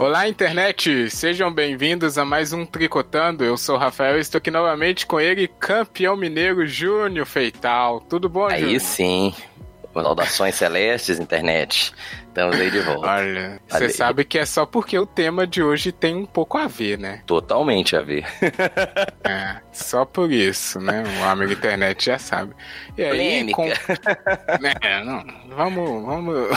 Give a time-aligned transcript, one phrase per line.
[0.00, 1.10] Olá, internet!
[1.10, 3.44] Sejam bem-vindos a mais um Tricotando.
[3.44, 8.00] Eu sou o Rafael e estou aqui novamente com ele, campeão mineiro Júnior Feital.
[8.00, 8.80] Tudo bom, Aí Júnior?
[8.80, 9.34] sim.
[9.92, 11.92] Saudações celestes, internet.
[12.28, 13.08] Estamos aí de volta.
[13.08, 16.68] Olha, você sabe que é só porque o tema de hoje tem um pouco a
[16.68, 17.22] ver, né?
[17.26, 18.24] Totalmente a ver.
[19.22, 21.04] É, só por isso, né?
[21.20, 22.54] O amigo internet já sabe.
[22.96, 23.66] E aí, com...
[24.80, 26.48] É, não, vamos, vamos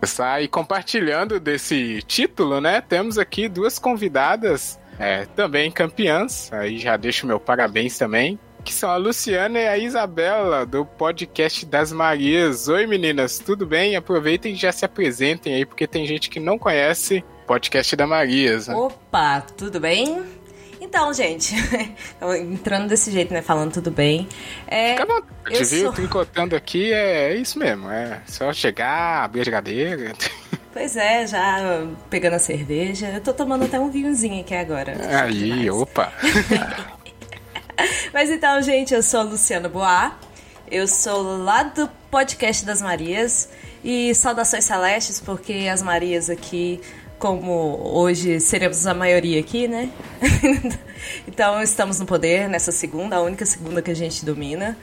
[0.00, 2.80] começar compartilhando desse título, né?
[2.80, 6.52] Temos aqui duas convidadas, é, também campeãs.
[6.52, 8.38] Aí já deixo meu parabéns também.
[8.68, 12.68] Que são a Luciana e a Isabela, do podcast das Marias.
[12.68, 13.96] Oi, meninas, tudo bem?
[13.96, 18.06] Aproveitem e já se apresentem aí, porque tem gente que não conhece o podcast da
[18.06, 18.68] Marias.
[18.68, 18.74] Né?
[18.74, 20.22] Opa, tudo bem?
[20.82, 21.54] Então, gente,
[22.52, 23.40] entrando desse jeito, né?
[23.40, 24.28] Falando tudo bem.
[24.66, 25.84] É, Fica à vontade, viu?
[25.84, 27.90] sou- Tricotando aqui é isso mesmo.
[27.90, 30.12] É só chegar, abrir a geladeira.
[30.70, 33.08] Pois é, já pegando a cerveja.
[33.08, 34.94] Eu tô tomando até um vinhozinho aqui agora.
[35.24, 36.12] Aí, opa.
[38.12, 40.18] Mas então, gente, eu sou a Luciana Boá.
[40.70, 43.48] Eu sou lá do podcast das Marias.
[43.82, 46.80] E saudações celestes, porque as Marias aqui,
[47.18, 49.90] como hoje seremos a maioria aqui, né?
[51.26, 54.76] então estamos no poder nessa segunda, a única segunda que a gente domina.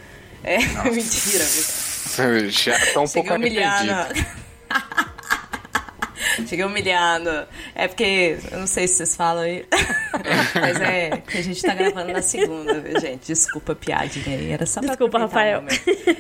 [0.44, 0.58] É
[0.90, 2.50] mentira, viu?
[2.50, 3.92] Já tô um pouco Cheguei humilhando.
[3.92, 5.15] arrependido.
[6.48, 7.30] Cheguei humilhando.
[7.74, 9.66] É porque, eu não sei se vocês falam aí.
[10.60, 13.28] Mas é que a gente tá gravando na segunda, viu, gente?
[13.28, 14.52] Desculpa a piadinha aí.
[14.52, 15.64] Era só pra Desculpa, Rafael.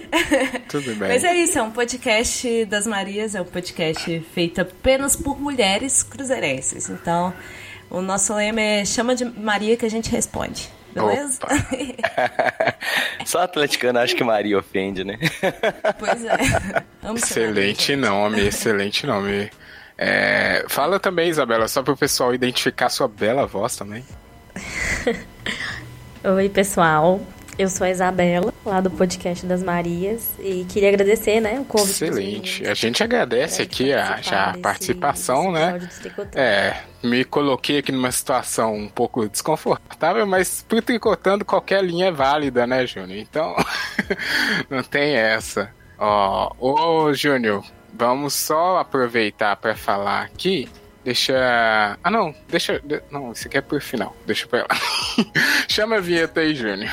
[0.69, 1.09] Tudo bem.
[1.09, 6.03] Mas é isso, é um podcast das Marias, é um podcast feito apenas por mulheres
[6.03, 6.89] cruzeirenses.
[6.89, 7.33] Então,
[7.89, 10.69] o nosso lema é chama de Maria que a gente responde.
[10.95, 11.39] Beleza?
[13.25, 15.17] Só atleticano acho que Maria ofende, né?
[15.99, 16.37] pois é.
[17.03, 19.49] Amo Excelente nome, excelente nome.
[19.97, 24.03] É, fala também, Isabela, só pro pessoal identificar sua bela voz também.
[26.23, 27.21] Oi, pessoal.
[27.57, 32.03] Eu sou a Isabela, lá do podcast das Marias, e queria agradecer, né, o convite.
[32.03, 32.67] Excelente.
[32.67, 36.29] A gente agradece né, aqui a, a participação, desse né?
[36.33, 42.11] É, me coloquei aqui numa situação um pouco desconfortável, mas pro tricotando qualquer linha é
[42.11, 43.19] válida, né, Júnior?
[43.19, 43.55] Então,
[44.69, 45.69] não tem essa.
[45.97, 47.63] Ó, ô Júnior,
[47.97, 50.69] vamos só aproveitar para falar aqui.
[51.03, 51.33] Deixa.
[52.03, 52.79] Ah, não, deixa.
[52.83, 54.15] de- Não, isso aqui é por final.
[54.25, 54.67] Deixa pra lá.
[55.69, 56.91] Chama a vinheta aí, Júnior.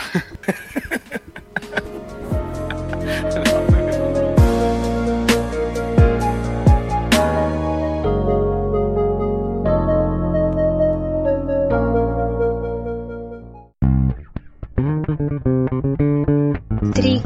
[16.94, 17.20] Tri,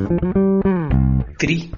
[1.38, 1.70] Tri,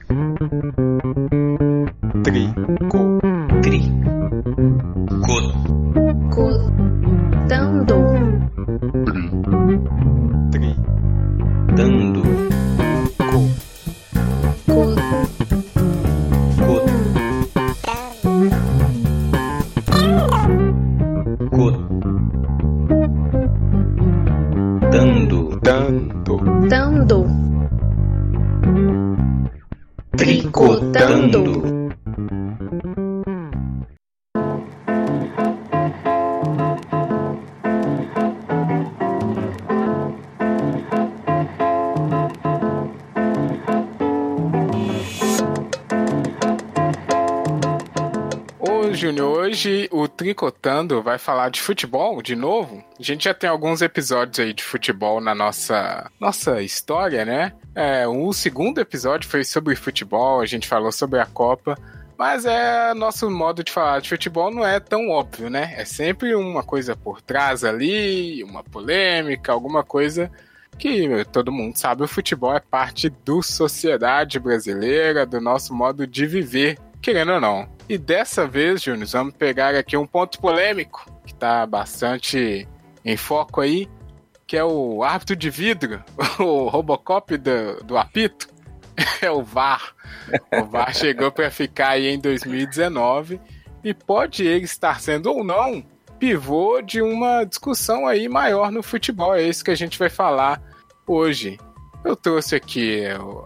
[51.18, 52.82] vai falar de futebol de novo.
[52.98, 57.52] A gente já tem alguns episódios aí de futebol na nossa, nossa história, né?
[57.74, 61.76] É, o segundo episódio foi sobre futebol, a gente falou sobre a Copa.
[62.16, 65.74] Mas é nosso modo de falar de futebol não é tão óbvio, né?
[65.76, 70.30] É sempre uma coisa por trás ali, uma polêmica, alguma coisa
[70.76, 72.02] que todo mundo sabe.
[72.02, 77.68] O futebol é parte do sociedade brasileira, do nosso modo de viver, querendo ou não.
[77.88, 82.66] E dessa vez, Júnior, vamos pegar aqui um ponto polêmico que tá bastante
[83.04, 83.86] em foco aí,
[84.46, 86.02] que é o árbitro de vidro,
[86.40, 88.48] o Robocop do, do apito.
[89.22, 89.94] É o VAR.
[90.60, 93.40] O VAR chegou para ficar aí em 2019
[93.84, 95.84] e pode ele estar sendo ou não
[96.18, 99.36] pivô de uma discussão aí maior no futebol.
[99.36, 100.60] É isso que a gente vai falar
[101.06, 101.58] hoje.
[102.04, 103.02] Eu trouxe aqui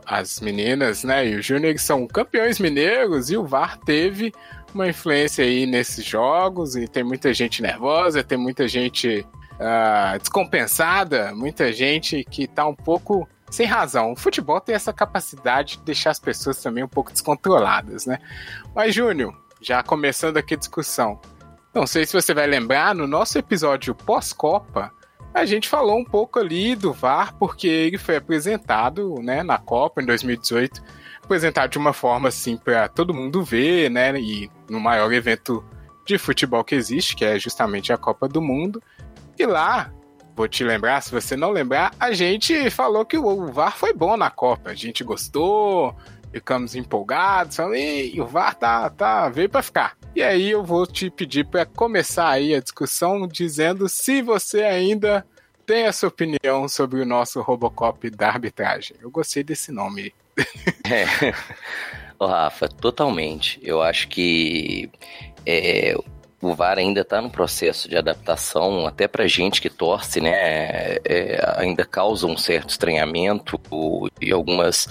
[0.07, 4.33] as meninas, né, e o Júnior, são campeões mineiros, e o VAR teve
[4.75, 9.27] uma influência aí nesses jogos, e tem muita gente nervosa, tem muita gente
[9.59, 14.13] ah, descompensada, muita gente que tá um pouco sem razão.
[14.13, 18.19] O futebol tem essa capacidade de deixar as pessoas também um pouco descontroladas, né?
[18.75, 21.21] Mas, Júnior, já começando aqui a discussão,
[21.75, 24.93] Não sei se você vai lembrar, no nosso episódio pós-Copa,
[25.35, 30.03] a gente falou um pouco ali do VAR, porque ele foi apresentado né, na Copa
[30.03, 30.83] em 2018,
[31.23, 34.19] apresentado de uma forma assim para todo mundo ver, né?
[34.21, 35.65] E no maior evento
[36.05, 38.83] de futebol que existe, que é justamente a Copa do Mundo.
[39.39, 39.91] E lá,
[40.37, 44.17] vou te lembrar, se você não lembrar, a gente falou que o VAR foi bom
[44.17, 44.71] na Copa.
[44.71, 45.97] A gente gostou,
[46.33, 49.97] ficamos empolgados, falando, Ei, o VAR tá, tá, veio para ficar.
[50.15, 55.27] E aí eu vou te pedir para começar aí a discussão dizendo se você ainda
[55.65, 58.97] tem a sua opinião sobre o nosso Robocop da arbitragem.
[59.01, 60.15] Eu gostei desse nome.
[60.85, 61.33] É.
[62.21, 63.59] Rafa, totalmente.
[63.63, 64.91] Eu acho que
[65.47, 65.95] é,
[66.41, 70.97] o VAR ainda está no processo de adaptação, até para gente que torce, né?
[71.05, 73.61] É, ainda causa um certo estranhamento
[74.21, 74.89] e algumas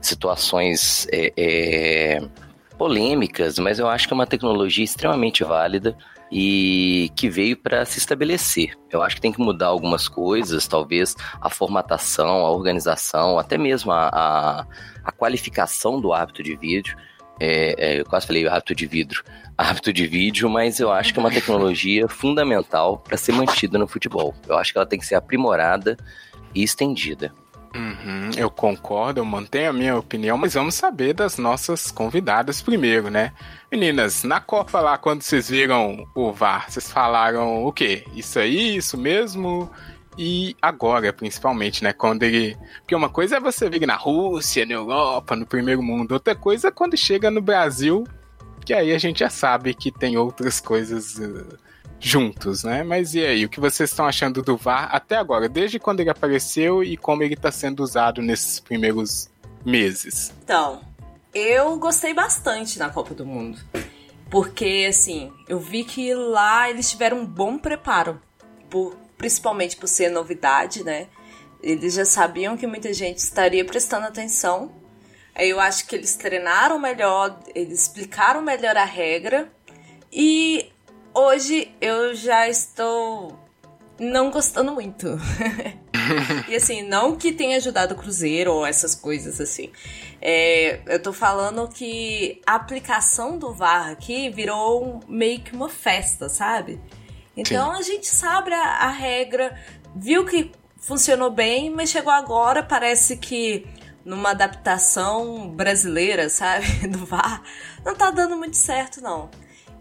[0.00, 2.22] situações é, é,
[2.80, 5.94] polêmicas, mas eu acho que é uma tecnologia extremamente válida
[6.32, 8.74] e que veio para se estabelecer.
[8.90, 13.92] Eu acho que tem que mudar algumas coisas, talvez a formatação, a organização, até mesmo
[13.92, 14.66] a, a,
[15.04, 16.96] a qualificação do hábito de vídeo.
[17.38, 19.22] É, é, eu quase falei hábito de vidro,
[19.58, 23.86] hábito de vídeo, mas eu acho que é uma tecnologia fundamental para ser mantida no
[23.86, 24.34] futebol.
[24.48, 25.98] Eu acho que ela tem que ser aprimorada
[26.54, 27.30] e estendida.
[27.74, 33.10] Uhum, eu concordo, eu mantenho a minha opinião, mas vamos saber das nossas convidadas primeiro,
[33.10, 33.32] né?
[33.70, 38.04] Meninas, na Copa lá, quando vocês viram o VAR, vocês falaram o quê?
[38.14, 39.70] Isso aí, isso mesmo?
[40.18, 41.92] E agora, principalmente, né?
[41.92, 42.56] Quando ele.
[42.80, 46.68] Porque uma coisa é você vir na Rússia, na Europa, no primeiro mundo, outra coisa
[46.68, 48.04] é quando chega no Brasil,
[48.64, 51.20] que aí a gente já sabe que tem outras coisas.
[52.00, 52.82] Juntos, né?
[52.82, 56.08] Mas e aí, o que vocês estão achando do VAR até agora, desde quando ele
[56.08, 59.28] apareceu e como ele está sendo usado nesses primeiros
[59.64, 60.32] meses?
[60.42, 60.80] Então,
[61.34, 63.58] eu gostei bastante na Copa do Mundo.
[64.30, 68.20] Porque, assim, eu vi que lá eles tiveram um bom preparo,
[68.70, 71.08] por, principalmente por ser novidade, né?
[71.62, 74.72] Eles já sabiam que muita gente estaria prestando atenção.
[75.34, 79.52] Aí eu acho que eles treinaram melhor, eles explicaram melhor a regra.
[80.12, 80.69] E
[81.20, 83.38] hoje eu já estou
[83.98, 85.06] não gostando muito.
[86.48, 89.70] e assim, não que tenha ajudado o Cruzeiro ou essas coisas assim.
[90.20, 96.28] É, eu tô falando que a aplicação do VAR aqui virou meio que uma festa,
[96.28, 96.80] sabe?
[97.36, 97.78] Então Sim.
[97.78, 99.54] a gente sabe a, a regra,
[99.94, 103.66] viu que funcionou bem, mas chegou agora, parece que
[104.04, 106.66] numa adaptação brasileira, sabe?
[106.88, 107.42] Do VAR,
[107.84, 109.30] não tá dando muito certo, não.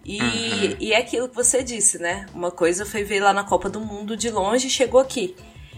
[0.09, 0.75] E, uhum.
[0.79, 2.25] e é aquilo que você disse, né?
[2.33, 5.35] Uma coisa foi ver lá na Copa do Mundo de longe e chegou aqui.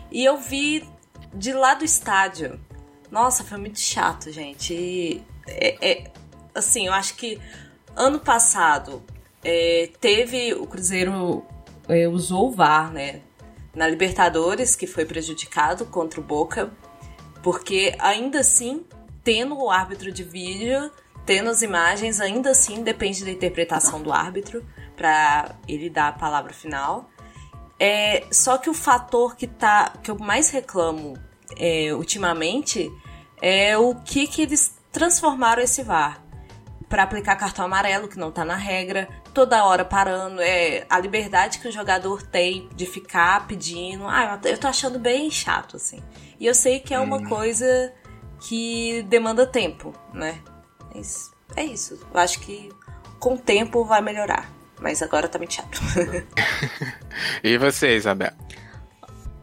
[0.09, 0.87] E eu vi
[1.33, 2.57] de lá do estádio.
[3.11, 4.73] Nossa, foi muito chato, gente.
[4.73, 6.11] E, é, é,
[6.55, 7.41] assim, eu acho que
[7.93, 9.03] ano passado
[9.43, 11.45] é, teve o Cruzeiro
[11.89, 13.19] é, usou o VAR, né?
[13.75, 16.71] Na Libertadores, que foi prejudicado contra o Boca,
[17.43, 18.85] porque ainda assim,
[19.25, 20.89] tendo o árbitro de vídeo,
[21.25, 24.65] tendo as imagens, ainda assim depende da interpretação do árbitro
[24.95, 27.09] para ele dar a palavra final.
[27.79, 31.17] É, só que o fator que, tá, que eu mais reclamo
[31.57, 32.91] é, ultimamente
[33.41, 36.23] é o que, que eles transformaram esse VAR
[36.87, 41.59] para aplicar cartão amarelo, que não está na regra, toda hora parando, é a liberdade
[41.59, 44.05] que o jogador tem de ficar pedindo.
[44.07, 46.03] Ah, eu tô achando bem chato, assim.
[46.37, 47.23] E eu sei que é uma hum.
[47.23, 47.93] coisa
[48.41, 50.41] que demanda tempo, né?
[50.93, 51.99] Mas é isso.
[52.13, 52.69] Eu acho que
[53.19, 54.49] com o tempo vai melhorar.
[54.79, 55.79] Mas agora tá muito chato.
[57.43, 58.31] e você, Isabel?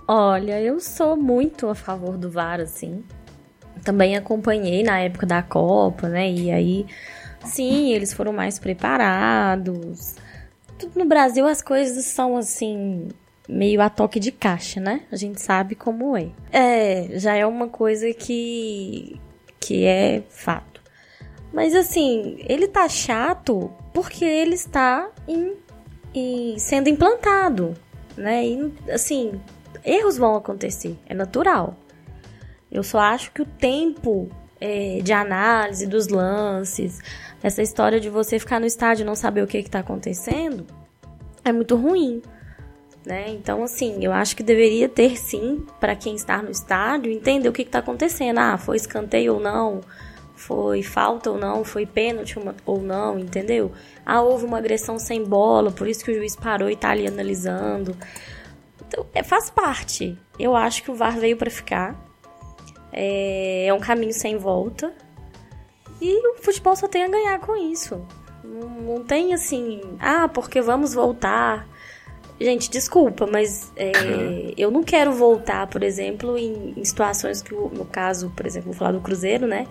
[0.06, 3.04] Olha, eu sou muito a favor do VAR, assim.
[3.84, 6.30] Também acompanhei na época da Copa, né?
[6.30, 6.86] E aí,
[7.44, 10.16] sim, eles foram mais preparados.
[10.78, 13.08] Tudo no Brasil as coisas são assim,
[13.48, 15.02] meio a toque de caixa, né?
[15.12, 16.30] A gente sabe como é.
[16.52, 19.20] É, já é uma coisa que
[19.60, 20.67] que é fato.
[21.52, 25.54] Mas assim, ele tá chato porque ele está em,
[26.14, 27.74] em, sendo implantado,
[28.16, 28.46] né?
[28.46, 29.40] E assim,
[29.84, 31.76] erros vão acontecer, é natural.
[32.70, 34.28] Eu só acho que o tempo
[34.60, 37.00] é, de análise dos lances,
[37.42, 40.66] essa história de você ficar no estádio e não saber o que está acontecendo,
[41.44, 42.20] é muito ruim.
[43.06, 43.30] Né?
[43.30, 47.52] Então, assim, eu acho que deveria ter sim, para quem está no estádio, entender o
[47.52, 48.38] que está acontecendo.
[48.38, 49.80] Ah, foi escanteio ou não?
[50.38, 53.72] Foi falta ou não, foi pênalti ou não, entendeu?
[54.06, 57.06] Ah, houve uma agressão sem bola, por isso que o juiz parou e tá ali
[57.06, 57.96] analisando.
[58.86, 60.16] Então, é, faz parte.
[60.38, 61.94] Eu acho que o VAR veio para ficar.
[62.92, 64.92] É, é um caminho sem volta.
[66.00, 68.00] E o futebol só tem a ganhar com isso.
[68.44, 71.66] Não, não tem assim, ah, porque vamos voltar.
[72.40, 77.68] Gente, desculpa, mas é, eu não quero voltar, por exemplo, em, em situações que, o-
[77.68, 79.66] no caso, por exemplo, vou falar do Cruzeiro, né?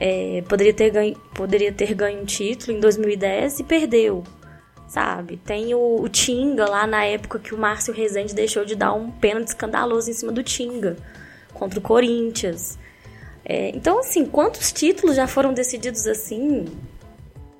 [0.00, 4.22] É, poderia, ter ganho, poderia ter ganho um título em 2010 e perdeu,
[4.86, 5.38] sabe?
[5.38, 9.10] Tem o, o Tinga lá na época que o Márcio Rezende deixou de dar um
[9.10, 10.96] pênalti escandaloso em cima do Tinga
[11.52, 12.78] contra o Corinthians.
[13.44, 16.66] É, então, assim, quantos títulos já foram decididos assim?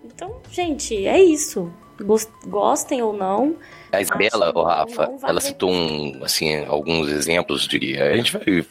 [0.05, 1.73] Então, gente, é isso.
[2.01, 3.57] Gos- Gostem ou não.
[3.91, 8.01] A Isabela, Rafa, ela citou um, assim, alguns exemplos de.
[8.01, 8.65] A gente vai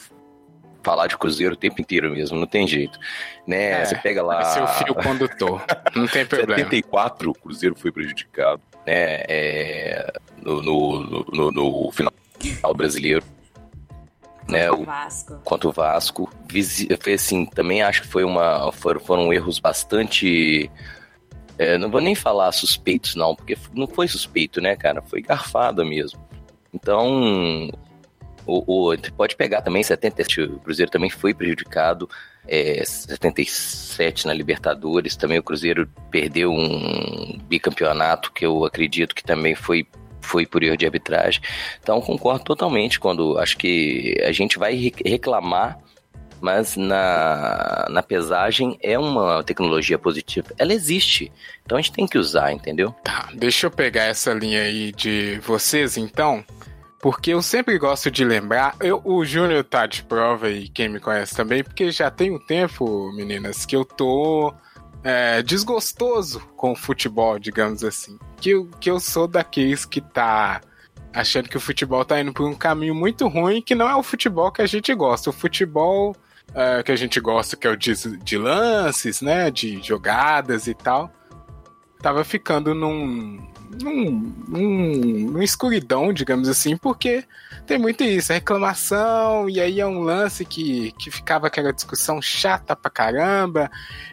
[0.88, 2.98] falar de Cruzeiro o tempo inteiro mesmo, não tem jeito.
[3.46, 3.82] Né?
[3.82, 4.36] É, Você pega lá.
[4.41, 5.62] Vai ser o fio condutor.
[5.94, 6.56] Não tem problema.
[6.63, 9.24] 74, o Cruzeiro foi prejudicado, né?
[9.27, 12.13] é, no, no, no, no- no final
[12.74, 13.24] brasileiro.
[14.48, 15.41] Né, O Vasco.
[15.44, 16.32] contra o Vasco.
[17.01, 20.72] Foi assim, também acho que foi uma, foram, foram erros bastante.
[21.58, 25.01] é, não vou nem falar suspeitos, não, porque não foi suspeito, né, cara?
[25.01, 26.25] Foi garfada mesmo.
[26.74, 27.70] Então,
[28.47, 32.09] o, o- pode pegar também 77, o Cruzeiro também foi prejudicado.
[32.49, 39.53] É, 77 na Libertadores, também o Cruzeiro perdeu um bicampeonato que eu acredito que também
[39.55, 39.85] foi
[40.21, 41.41] foi por erro de arbitragem.
[41.81, 45.77] Então concordo totalmente quando acho que a gente vai re- reclamar,
[46.41, 50.47] mas na, na pesagem é uma tecnologia positiva.
[50.57, 51.31] Ela existe.
[51.65, 52.91] Então a gente tem que usar, entendeu?
[53.03, 56.43] Tá, deixa eu pegar essa linha aí de vocês então,
[57.07, 58.75] porque eu sempre gosto de lembrar.
[58.81, 62.37] Eu, o Júnior tá de prova e quem me conhece também, porque já tem um
[62.37, 64.53] tempo, meninas, que eu tô
[65.05, 68.19] é, desgostoso com o futebol, digamos assim.
[68.41, 70.59] Que, que eu sou daqueles que tá
[71.13, 74.03] achando que o futebol tá indo por um caminho muito ruim, que não é o
[74.03, 75.29] futebol que a gente gosta.
[75.29, 76.13] O futebol
[76.53, 79.49] é, que a gente gosta, que é o de, de lances, né?
[79.49, 81.09] De jogadas e tal
[82.01, 83.37] tava ficando num,
[83.81, 87.24] num, num, escuridão, digamos assim, porque
[87.65, 92.75] tem muito isso, reclamação, e aí é um lance que, que ficava aquela discussão chata
[92.75, 93.69] pra caramba,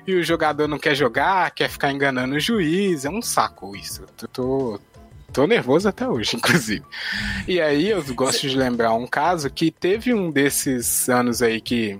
[0.07, 4.03] e o jogador não quer jogar, quer ficar enganando o juiz, é um saco isso.
[4.21, 4.81] Eu tô,
[5.33, 6.85] tô nervoso até hoje, inclusive.
[7.47, 11.99] E aí eu gosto de lembrar um caso que teve um desses anos aí que.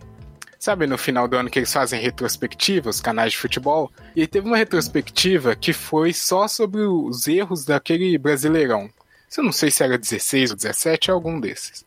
[0.65, 3.93] Sabe, no final do ano que eles fazem retrospectiva, os canais de futebol?
[4.17, 8.89] E teve uma retrospectiva que foi só sobre os erros daquele Brasileirão.
[9.37, 11.85] Eu não sei se era 16 ou 17, algum desses.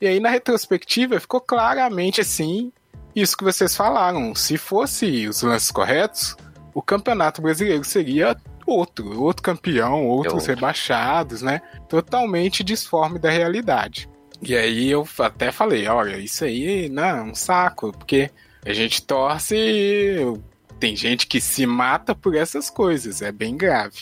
[0.00, 2.70] E aí na retrospectiva ficou claramente assim,
[3.12, 4.36] isso que vocês falaram.
[4.36, 6.36] Se fosse os lances corretos,
[6.72, 10.54] o Campeonato Brasileiro seria outro, outro campeão, outros outro.
[10.54, 11.60] rebaixados, né?
[11.88, 14.08] Totalmente disforme da realidade.
[14.42, 18.28] E aí eu até falei, olha, isso aí não é um saco, porque
[18.64, 20.40] a gente torce e
[20.80, 24.00] tem gente que se mata por essas coisas, é bem grave.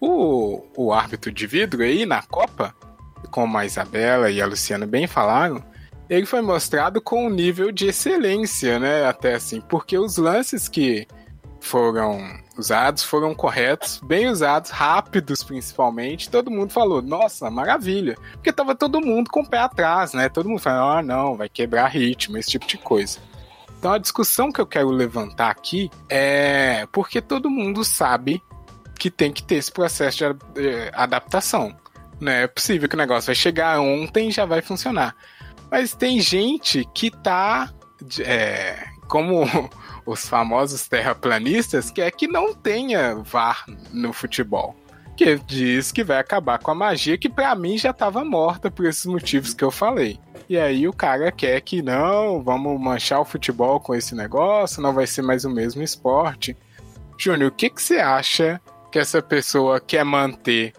[0.00, 2.74] O, o árbitro de vidro aí na Copa,
[3.30, 5.64] como a Isabela e a Luciana bem falaram,
[6.08, 9.04] ele foi mostrado com um nível de excelência, né?
[9.06, 11.06] Até assim, porque os lances que
[11.60, 16.30] foram usados foram corretos, bem usados, rápidos principalmente.
[16.30, 18.16] Todo mundo falou, nossa, maravilha.
[18.32, 20.28] Porque tava todo mundo com o pé atrás, né?
[20.28, 23.18] Todo mundo falando, ah, não, vai quebrar ritmo, esse tipo de coisa.
[23.78, 28.40] Então a discussão que eu quero levantar aqui é porque todo mundo sabe
[28.96, 31.74] que tem que ter esse processo de eh, adaptação.
[32.20, 35.16] Não é possível que o negócio vai chegar ontem e já vai funcionar.
[35.68, 37.72] Mas tem gente que tá,
[38.20, 39.42] é, como
[40.06, 44.74] os famosos terraplanistas, que é que não tenha VAR no futebol.
[45.14, 48.86] Que diz que vai acabar com a magia, que pra mim já tava morta por
[48.86, 50.18] esses motivos que eu falei.
[50.48, 54.94] E aí o cara quer que não, vamos manchar o futebol com esse negócio, não
[54.94, 56.56] vai ser mais o mesmo esporte.
[57.18, 58.58] Júnior, o que, que você acha
[58.90, 60.72] que essa pessoa quer manter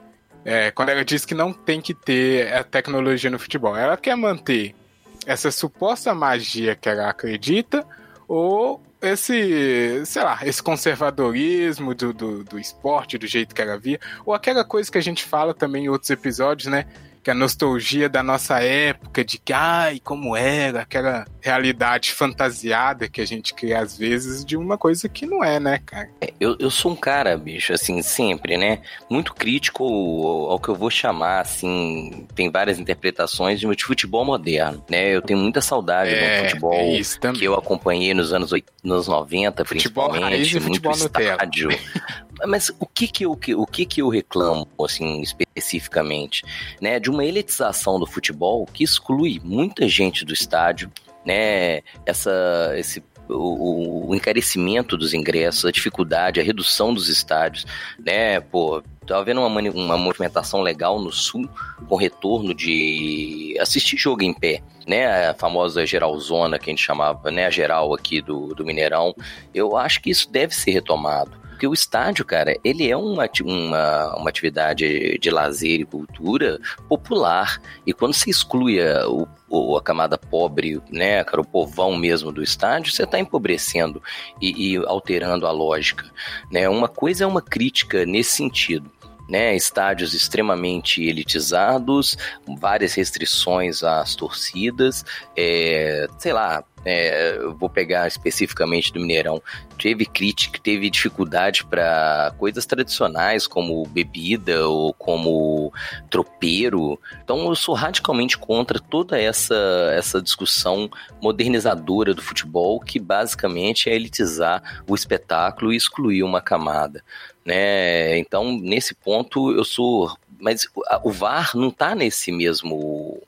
[0.44, 3.78] é, quando ela diz que não tem que ter a tecnologia no futebol?
[3.78, 4.75] Ela quer manter
[5.24, 7.86] essa suposta magia que ela acredita
[8.34, 14.00] ou esse, sei lá, esse conservadorismo do, do, do esporte, do jeito que ela via,
[14.25, 16.88] ou aquela coisa que a gente fala também em outros episódios, né?
[17.24, 23.22] Que a nostalgia da nossa época, de que, ai, como era, aquela realidade fantasiada que
[23.22, 26.10] a gente cria às vezes de uma coisa que não é, né, cara?
[26.39, 28.80] Eu, eu sou um cara, bicho, assim, sempre, né?
[29.10, 34.24] Muito crítico ao, ao que eu vou chamar, assim, tem várias interpretações de de futebol
[34.25, 35.15] moderno, né?
[35.15, 37.39] Eu tenho muita saudade É, do futebol é isso também.
[37.39, 38.51] que eu acompanhei nos anos,
[38.84, 41.32] nos 90, Futebol principalmente, raiz e muito futebol Nutella.
[41.34, 41.70] estádio.
[42.48, 46.44] Mas o que que eu, o que que eu reclamo, assim, especificamente,
[46.82, 47.00] né?
[47.00, 50.92] De uma elitização do futebol que exclui muita gente do estádio,
[51.25, 51.82] né?
[52.06, 57.66] Essa, esse o, o encarecimento dos ingressos, a dificuldade, a redução dos estádios,
[57.98, 58.40] né?
[58.40, 61.50] Pô, tá havendo uma, uma movimentação legal no sul
[61.88, 65.30] com retorno de assistir jogo em pé, né?
[65.30, 67.46] A famosa geralzona que a gente chamava, né?
[67.46, 69.16] A geral aqui do, do Mineirão.
[69.54, 71.43] Eu acho que isso deve ser retomado.
[71.63, 77.62] Porque o estádio, cara, ele é uma, uma, uma atividade de lazer e cultura popular.
[77.88, 82.43] E quando se exclui a, o, a camada pobre, né, cara, o povão mesmo do
[82.43, 84.03] estádio, você está empobrecendo
[84.41, 86.05] e, e alterando a lógica.
[86.51, 86.67] Né?
[86.67, 88.91] Uma coisa é uma crítica nesse sentido
[89.29, 92.17] né, estádios extremamente elitizados,
[92.60, 99.42] várias restrições às torcidas, é, sei lá, é, vou pegar especificamente do Mineirão,
[99.78, 105.72] teve crítica, teve dificuldade para coisas tradicionais como bebida ou como
[106.10, 107.00] tropeiro.
[107.24, 109.56] Então eu sou radicalmente contra toda essa,
[109.96, 110.90] essa discussão
[111.22, 117.04] modernizadora do futebol que basicamente é elitizar o espetáculo e excluir uma camada
[117.46, 118.18] né?
[118.18, 120.16] Então, nesse ponto, eu sou.
[120.40, 120.68] Mas
[121.04, 123.22] o VAR não está nesse mesmo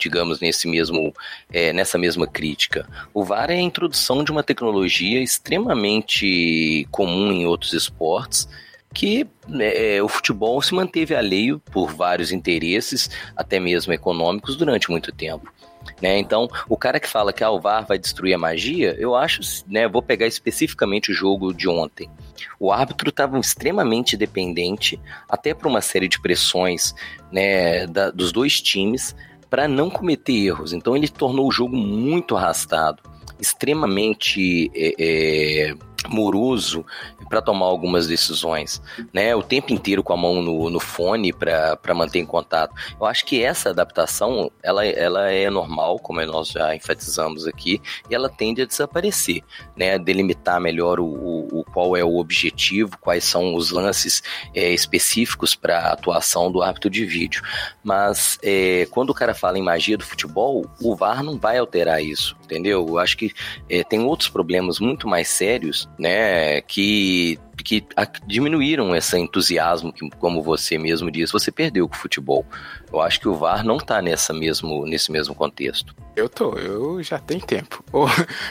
[0.00, 1.14] digamos, nesse mesmo,
[1.52, 2.88] é, nessa mesma crítica.
[3.14, 8.48] O VAR é a introdução de uma tecnologia extremamente comum em outros esportes,
[8.92, 9.26] que
[9.60, 15.52] é, o futebol se manteve alheio por vários interesses, até mesmo econômicos, durante muito tempo.
[16.00, 16.18] Né?
[16.18, 19.40] Então, o cara que fala que ah, o VAR vai destruir a magia, eu acho,
[19.66, 22.10] né, vou pegar especificamente o jogo de ontem.
[22.58, 26.94] O árbitro estava extremamente dependente, até por uma série de pressões
[27.30, 29.14] né, da, dos dois times,
[29.50, 30.72] para não cometer erros.
[30.72, 33.02] Então, ele tornou o jogo muito arrastado,
[33.40, 35.74] extremamente é, é,
[36.08, 36.84] moroso
[37.28, 39.34] para tomar algumas decisões, né?
[39.34, 42.74] O tempo inteiro com a mão no, no fone para manter em contato.
[42.98, 48.14] Eu acho que essa adaptação ela, ela é normal, como nós já enfatizamos aqui, e
[48.14, 49.42] ela tende a desaparecer,
[49.76, 49.98] né?
[49.98, 54.22] Delimitar melhor o, o, o qual é o objetivo, quais são os lances
[54.54, 57.42] é, específicos para a atuação do árbitro de vídeo.
[57.82, 62.02] Mas é, quando o cara fala em magia do futebol, o VAR não vai alterar
[62.02, 62.86] isso, entendeu?
[62.86, 63.32] Eu acho que
[63.68, 67.84] é, tem outros problemas muito mais sérios né, que que
[68.26, 72.46] diminuíram esse entusiasmo que, como você mesmo disse, você perdeu com o futebol.
[72.90, 75.94] Eu acho que o VAR não está nessa mesmo, nesse mesmo contexto.
[76.16, 77.84] Eu tô, eu já tenho tempo.
[77.92, 78.06] Oh,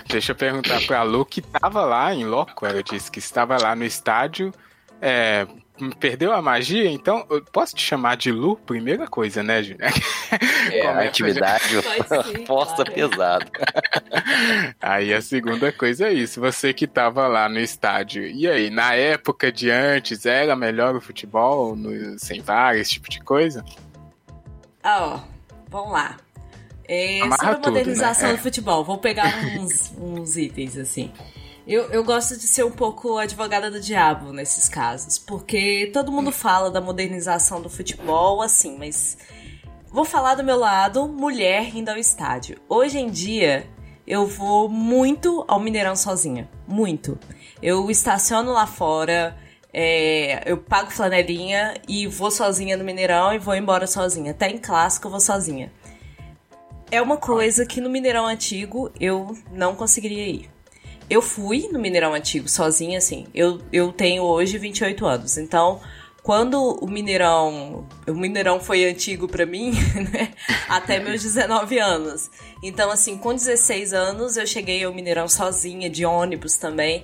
[0.08, 3.58] deixa eu perguntar para a Lu que estava lá em loco, ela disse que estava
[3.60, 4.54] lá no estádio
[5.02, 5.48] é,
[6.00, 8.56] perdeu a magia, então eu posso te chamar de Lu?
[8.58, 9.90] Primeira coisa, né, Júnior?
[10.72, 11.64] É, a atividade
[12.46, 12.94] força claro.
[12.94, 13.52] pesado.
[14.80, 18.94] aí a segunda coisa é isso, você que tava lá no estádio, e aí, na
[18.94, 23.66] época de antes, era melhor o futebol, no, sem VAR, esse tipo de coisa?
[24.84, 25.20] Ó, oh,
[25.70, 26.18] vamos lá.
[26.88, 28.38] É, sobre a modernização tudo, né?
[28.38, 31.12] do futebol, vou pegar uns, uns itens assim.
[31.70, 36.32] Eu, eu gosto de ser um pouco advogada do diabo nesses casos, porque todo mundo
[36.32, 39.20] fala da modernização do futebol, assim, mas
[39.88, 42.58] vou falar do meu lado, mulher indo ao estádio.
[42.68, 43.68] Hoje em dia,
[44.08, 47.20] eu vou muito ao Mineirão sozinha, muito.
[47.62, 49.38] Eu estaciono lá fora,
[49.72, 54.32] é, eu pago flanelinha e vou sozinha no Mineirão e vou embora sozinha.
[54.32, 55.72] Até em clássico eu vou sozinha.
[56.90, 60.59] É uma coisa que no Mineirão antigo eu não conseguiria ir.
[61.10, 63.26] Eu fui no Mineirão Antigo sozinha, assim.
[63.34, 65.38] Eu, eu tenho hoje 28 anos.
[65.38, 65.82] Então,
[66.22, 67.88] quando o Mineirão.
[68.08, 69.72] O Mineirão foi antigo para mim,
[70.14, 70.34] né?
[70.68, 72.30] Até meus 19 anos.
[72.62, 77.04] Então, assim, com 16 anos eu cheguei ao Mineirão sozinha, de ônibus também.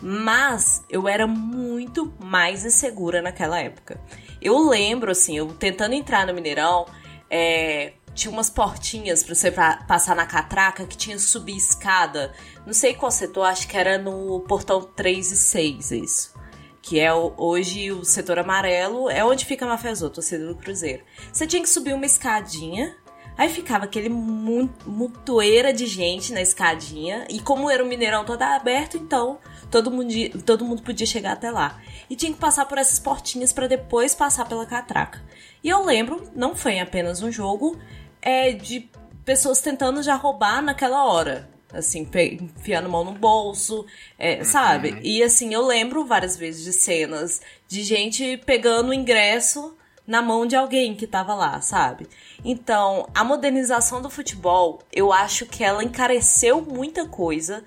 [0.00, 4.00] Mas eu era muito mais insegura naquela época.
[4.40, 6.86] Eu lembro, assim, eu tentando entrar no Mineirão,
[7.28, 12.32] é, tinha umas portinhas para você passar na catraca que tinha subir escada.
[12.66, 16.34] Não sei qual setor, acho que era no portão 3 e 6 isso.
[16.82, 21.02] Que é o, hoje o setor amarelo, é onde fica a Mafezô, torcida do Cruzeiro.
[21.32, 22.94] Você tinha que subir uma escadinha,
[23.38, 28.98] aí ficava aquele mutoeira de gente na escadinha, e como era o Mineirão todo aberto,
[28.98, 29.38] então
[29.70, 30.12] todo mundo,
[30.44, 31.80] todo mundo podia chegar até lá.
[32.08, 35.22] E tinha que passar por essas portinhas para depois passar pela catraca.
[35.62, 37.78] E eu lembro, não foi apenas um jogo,
[38.22, 38.88] é de
[39.24, 41.48] pessoas tentando já roubar naquela hora.
[41.72, 42.08] Assim,
[42.40, 43.86] enfiando mão no bolso,
[44.18, 44.90] é, sabe?
[44.90, 45.00] Uhum.
[45.04, 50.44] E assim, eu lembro várias vezes de cenas de gente pegando o ingresso na mão
[50.44, 52.08] de alguém que tava lá, sabe?
[52.44, 57.62] Então, a modernização do futebol, eu acho que ela encareceu muita coisa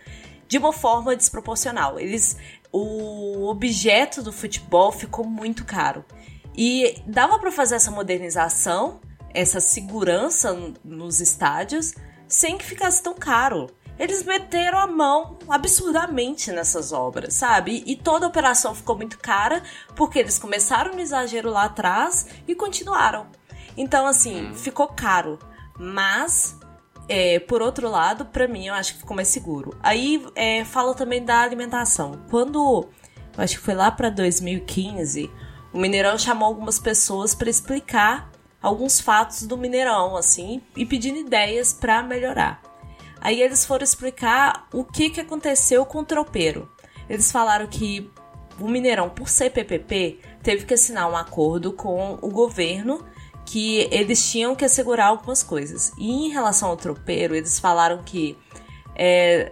[0.49, 1.97] de uma forma desproporcional.
[1.97, 2.37] Eles
[2.73, 6.03] o objeto do futebol ficou muito caro.
[6.57, 8.99] E dava para fazer essa modernização
[9.33, 11.93] essa segurança nos estádios
[12.27, 13.69] sem que ficasse tão caro.
[13.99, 17.83] eles meteram a mão absurdamente nessas obras, sabe?
[17.85, 19.61] E, toda a operação ficou muito cara
[19.95, 23.27] porque eles começaram no exagero lá atrás e continuaram.
[23.77, 25.37] Então, assim, ficou caro.
[25.77, 26.57] Mas,
[27.07, 29.77] é, por outro lado, pra mim, eu acho que ficou mais seguro.
[29.81, 32.19] Aí, é, fala também da alimentação.
[32.31, 32.89] Quando,
[33.37, 35.29] eu acho que foi lá pra 2015,
[35.71, 38.32] o Mineirão chamou algumas pessoas pra explicar
[38.63, 42.61] alguns fatos do Mineirão, assim, e pedindo ideias pra melhorar.
[43.19, 46.71] Aí eles foram explicar o que, que aconteceu com o tropeiro.
[47.09, 48.09] Eles falaram que
[48.59, 53.05] o Mineirão, por ser PPP, teve que assinar um acordo com o governo
[53.45, 55.91] que eles tinham que assegurar algumas coisas.
[55.97, 58.37] E em relação ao tropeiro, eles falaram que
[58.95, 59.51] é,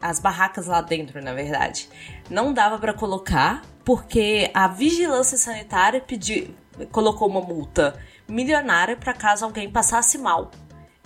[0.00, 1.88] as barracas lá dentro, na verdade,
[2.28, 6.54] não dava para colocar porque a vigilância sanitária pediu,
[6.90, 10.50] colocou uma multa milionária para caso alguém passasse mal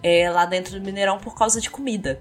[0.03, 2.21] é, lá dentro do Mineirão por causa de comida.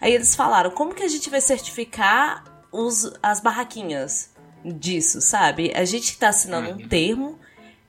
[0.00, 4.32] Aí eles falaram, como que a gente vai certificar os, as barraquinhas
[4.64, 5.72] disso, sabe?
[5.74, 7.38] A gente tá assinando um termo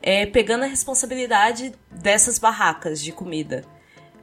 [0.02, 3.66] é, pegando a responsabilidade dessas barracas de comida.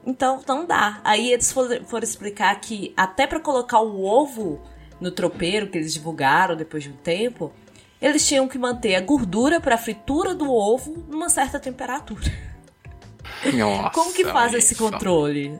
[0.06, 1.00] Então, não dá.
[1.04, 4.60] Aí eles foram, foram explicar que até pra colocar o ovo
[5.00, 7.52] no tropeiro, que eles divulgaram depois de um tempo,
[8.00, 12.30] eles tinham que manter a gordura pra fritura do ovo numa certa temperatura.
[13.54, 15.58] Nossa, Como que faz esse controle?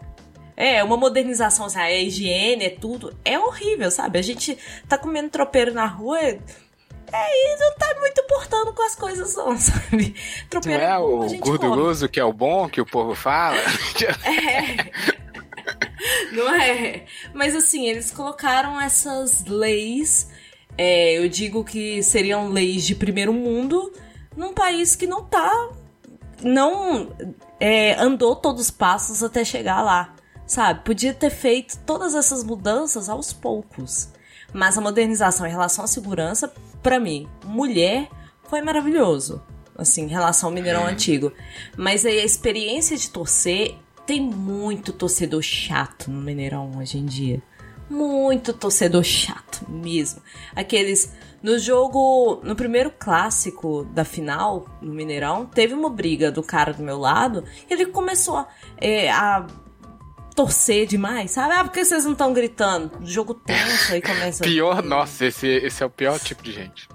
[0.57, 3.17] É, uma modernização, assim, a higiene, é tudo.
[3.25, 4.19] É horrível, sabe?
[4.19, 6.39] A gente tá comendo tropeiro na rua é,
[7.13, 10.15] e não tá muito importando com as coisas, não, sabe?
[10.43, 11.59] Não Tropeiro é bom, o a gente come.
[11.59, 13.57] gorduroso que é o bom, que o povo fala?
[16.33, 17.05] Não é?
[17.35, 20.29] Mas assim, eles colocaram essas leis,
[20.77, 23.93] é, eu digo que seriam leis de primeiro mundo,
[24.37, 25.71] num país que não tá.
[26.43, 27.11] Não
[27.59, 30.15] é, andou todos os passos até chegar lá.
[30.47, 30.85] Sabe?
[30.85, 34.09] Podia ter feito todas essas mudanças aos poucos.
[34.53, 36.53] Mas a modernização em relação à segurança,
[36.83, 38.09] pra mim, mulher,
[38.49, 39.41] foi maravilhoso.
[39.77, 41.33] Assim, em relação ao Mineirão antigo.
[41.77, 47.41] Mas aí a experiência de torcer tem muito torcedor chato no Mineirão hoje em dia.
[47.91, 50.23] Muito torcedor chato mesmo.
[50.55, 51.13] Aqueles.
[51.43, 52.41] No jogo.
[52.45, 57.45] No primeiro clássico da final, no Mineirão, teve uma briga do cara do meu lado.
[57.69, 59.47] Ele começou é, a
[60.37, 61.55] torcer demais, sabe?
[61.55, 62.93] Ah, por que vocês não estão gritando?
[63.03, 64.45] Jogo tenso, aí começa.
[64.45, 66.89] Pior, nossa, esse, esse é o pior tipo de gente.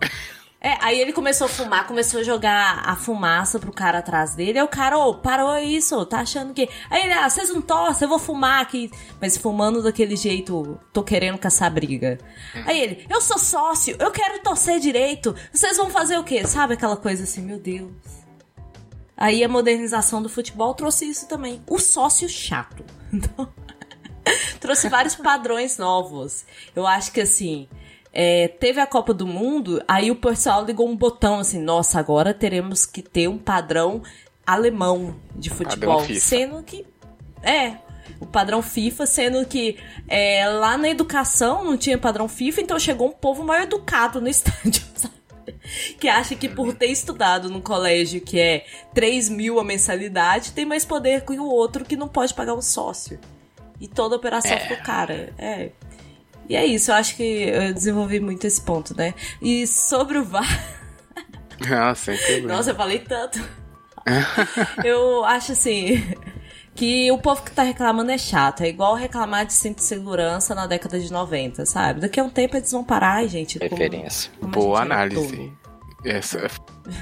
[0.66, 4.58] É, aí ele começou a fumar, começou a jogar a fumaça pro cara atrás dele.
[4.58, 6.68] Aí o cara, ô, parou isso, tá achando que.
[6.90, 8.90] Aí ele, ah, vocês não torcem, eu vou fumar aqui.
[9.22, 12.18] Mas fumando daquele jeito, tô querendo caçar briga.
[12.66, 15.36] Aí ele, eu sou sócio, eu quero torcer direito.
[15.54, 16.48] Vocês vão fazer o quê?
[16.48, 17.92] Sabe aquela coisa assim, meu Deus.
[19.16, 21.62] Aí a modernização do futebol trouxe isso também.
[21.70, 22.84] O sócio chato.
[23.14, 23.48] Então,
[24.60, 26.44] trouxe vários padrões novos.
[26.76, 27.70] Eu acho que assim.
[28.18, 32.34] É, teve a Copa do Mundo, aí o pessoal ligou um botão assim, nossa, agora
[32.34, 34.02] teremos que ter um padrão
[34.48, 36.02] alemão de futebol.
[36.18, 36.86] Sendo que.
[37.44, 37.78] É,
[38.20, 43.10] o padrão FIFA, sendo que é, lá na educação não tinha padrão FIFA, então chegou
[43.10, 45.14] um povo mal educado no estádio, sabe?
[46.00, 50.66] Que acha que por ter estudado num colégio que é 3 mil a mensalidade, tem
[50.66, 53.20] mais poder que o outro que não pode pagar um sócio.
[53.80, 55.34] E toda a operação ficou cara.
[55.38, 55.72] É.
[56.48, 59.14] E é isso, eu acho que eu desenvolvi muito esse ponto, né?
[59.42, 60.48] E sobre o VAR.
[61.68, 62.48] Nossa, sem problema.
[62.58, 63.40] Nossa, eu falei tanto.
[64.84, 66.04] eu acho assim.
[66.76, 68.62] Que o povo que tá reclamando é chato.
[68.62, 72.02] É igual reclamar de cinto de segurança na década de 90, sabe?
[72.02, 73.58] Daqui a um tempo eles vão parar, e, gente.
[73.58, 74.30] como- Referência.
[74.40, 75.54] como a Boa gente era análise.
[76.04, 76.48] Essa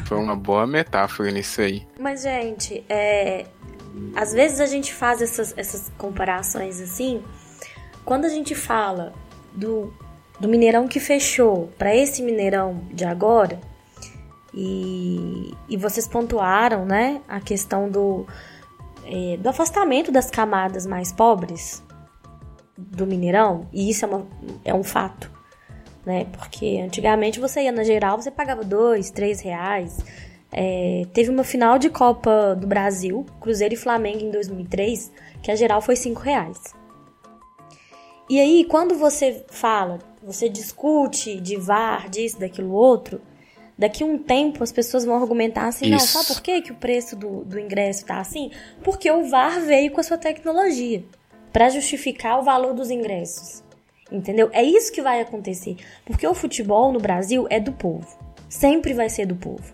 [0.05, 1.85] foi uma boa metáfora nisso aí.
[1.99, 3.47] Mas, gente, é...
[4.15, 7.21] às vezes a gente faz essas, essas comparações assim.
[8.05, 9.11] Quando a gente fala
[9.55, 9.93] do,
[10.39, 13.59] do Mineirão que fechou para esse Mineirão de agora,
[14.53, 18.27] e, e vocês pontuaram, né, a questão do,
[19.05, 21.83] é, do afastamento das camadas mais pobres
[22.77, 24.27] do Mineirão, e isso é, uma,
[24.65, 25.31] é um fato,
[26.05, 26.25] né?
[26.33, 30.03] Porque antigamente você ia na geral, você pagava dois, três reais.
[30.51, 35.11] É, teve uma final de Copa do Brasil, Cruzeiro e Flamengo em 2003,
[35.41, 36.59] que a geral foi cinco reais.
[38.29, 43.21] E aí, quando você fala, você discute de VAR, disso, daquilo outro,
[43.77, 46.07] daqui a um tempo as pessoas vão argumentar assim, não, Isso.
[46.07, 48.51] sabe por que, que o preço do, do ingresso tá assim?
[48.83, 51.03] Porque o VAR veio com a sua tecnologia
[51.51, 53.63] para justificar o valor dos ingressos.
[54.11, 54.49] Entendeu?
[54.53, 55.77] É isso que vai acontecer.
[56.05, 58.07] Porque o futebol no Brasil é do povo.
[58.47, 59.73] Sempre vai ser do povo.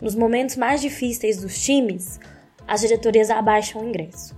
[0.00, 2.18] Nos momentos mais difíceis dos times,
[2.66, 4.36] as diretorias abaixam o ingresso.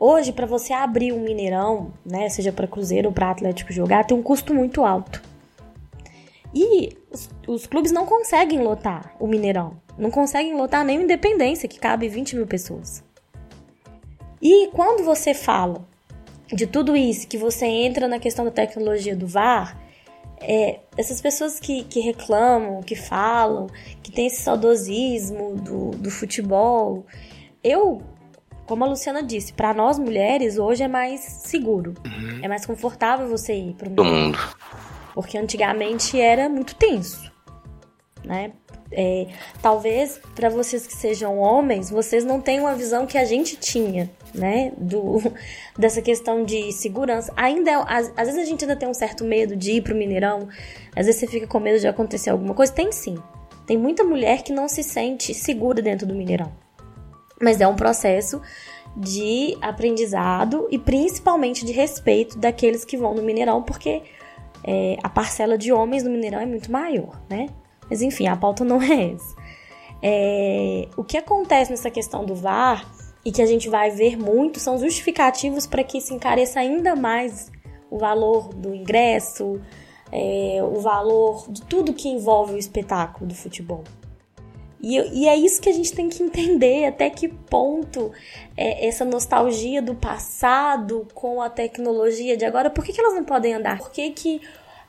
[0.00, 4.16] Hoje, para você abrir um Mineirão, né, seja para Cruzeiro ou para Atlético jogar, tem
[4.16, 5.20] um custo muito alto.
[6.54, 9.72] E os, os, clubes não conseguem lotar o Mineirão.
[9.98, 13.02] Não conseguem lotar nem o Independência, que cabe 20 mil pessoas.
[14.40, 15.84] E quando você fala
[16.46, 19.76] de tudo isso, que você entra na questão da tecnologia do VAR,
[20.40, 23.66] é, essas pessoas que, que reclamam, que falam,
[24.00, 27.04] que tem esse saudosismo do, do futebol,
[27.64, 28.00] eu
[28.68, 31.94] como a Luciana disse, para nós mulheres hoje é mais seguro.
[32.04, 32.40] Uhum.
[32.42, 34.38] É mais confortável você ir para o mundo.
[35.14, 37.32] Porque antigamente era muito tenso,
[38.24, 38.52] né?
[38.90, 39.26] É,
[39.60, 44.10] talvez para vocês que sejam homens, vocês não tenham a visão que a gente tinha,
[44.34, 44.70] né?
[44.76, 45.18] Do,
[45.76, 47.32] dessa questão de segurança.
[47.36, 50.48] Ainda, às, às vezes a gente ainda tem um certo medo de ir pro Mineirão,
[50.94, 52.72] às vezes você fica com medo de acontecer alguma coisa.
[52.72, 53.16] Tem sim.
[53.66, 56.67] Tem muita mulher que não se sente segura dentro do Mineirão.
[57.40, 58.40] Mas é um processo
[58.96, 64.02] de aprendizado e principalmente de respeito daqueles que vão no Mineirão, porque
[64.64, 67.48] é, a parcela de homens no Mineirão é muito maior, né?
[67.88, 69.36] Mas enfim, a pauta não é essa.
[70.02, 72.86] É, o que acontece nessa questão do VAR
[73.24, 77.50] e que a gente vai ver muito são justificativos para que se encareça ainda mais
[77.90, 79.60] o valor do ingresso,
[80.12, 83.84] é, o valor de tudo que envolve o espetáculo do futebol.
[84.80, 88.12] E, e, é isso que a gente tem que entender, até que ponto
[88.56, 93.24] é essa nostalgia do passado com a tecnologia de agora, por que, que elas não
[93.24, 93.78] podem andar?
[93.78, 94.40] Por que, que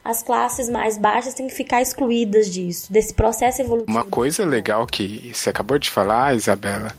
[0.03, 3.91] as classes mais baixas têm que ficar excluídas disso, desse processo evolutivo?
[3.91, 6.93] Uma coisa legal que você acabou de falar, Isabela,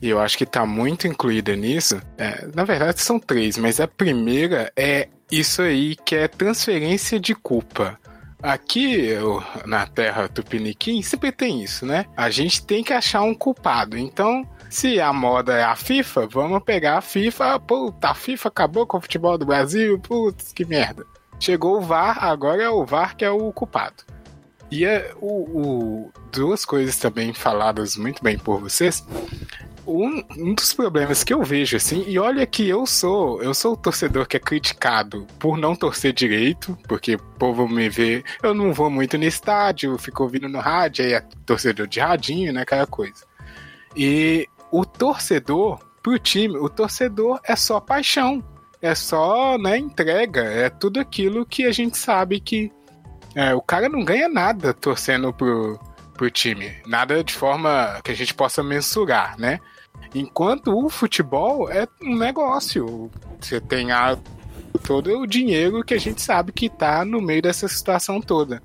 [0.00, 3.86] e eu acho que está muito incluída nisso, é, na verdade são três, mas a
[3.86, 7.98] primeira é isso aí que é transferência de culpa.
[8.42, 12.06] Aqui eu, na terra Tupiniquim sempre tem isso, né?
[12.16, 13.96] A gente tem que achar um culpado.
[13.96, 17.60] Então, se a moda é a FIFA, vamos pegar a FIFA.
[17.60, 19.96] Puta, a FIFA acabou com o futebol do Brasil.
[20.00, 21.06] Putz, que merda.
[21.38, 24.02] Chegou o VAR, agora é o VAR que é o culpado.
[24.72, 29.06] E é, o, o, duas coisas também faladas muito bem por vocês
[29.86, 33.72] um, um dos problemas que eu vejo, assim, e olha que eu sou, eu sou
[33.72, 38.54] o torcedor que é criticado por não torcer direito, porque o povo me vê, eu
[38.54, 42.62] não vou muito no estádio, fico ouvindo no rádio, aí é torcedor de radinho, né,
[42.62, 43.26] aquela coisa.
[43.96, 48.42] E o torcedor, pro time, o torcedor é só paixão,
[48.80, 52.70] é só, né, entrega, é tudo aquilo que a gente sabe que
[53.34, 55.78] é, o cara não ganha nada torcendo pro,
[56.14, 56.72] pro time.
[56.86, 59.60] Nada de forma que a gente possa mensurar, né?
[60.14, 63.10] Enquanto o futebol é um negócio.
[63.40, 64.18] Você tem a,
[64.84, 68.62] todo o dinheiro que a gente sabe que tá no meio dessa situação toda.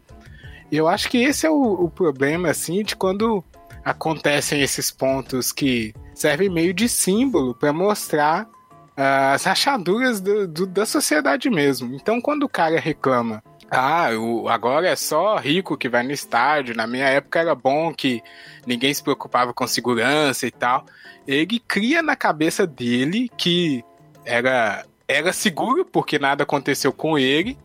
[0.72, 3.44] E eu acho que esse é o, o problema, assim, de quando
[3.86, 10.68] acontecem esses pontos que servem meio de símbolo para mostrar uh, as rachaduras do, do,
[10.68, 11.96] da sociedade mesmo.
[11.96, 16.76] Então, quando o cara reclama ah, o, agora é só rico que vai no estádio.
[16.76, 18.22] Na minha época era bom que
[18.66, 20.86] ninguém se preocupava com segurança e tal.
[21.28, 23.84] Ele cria na cabeça dele que
[24.24, 27.58] era, era seguro porque nada aconteceu com ele.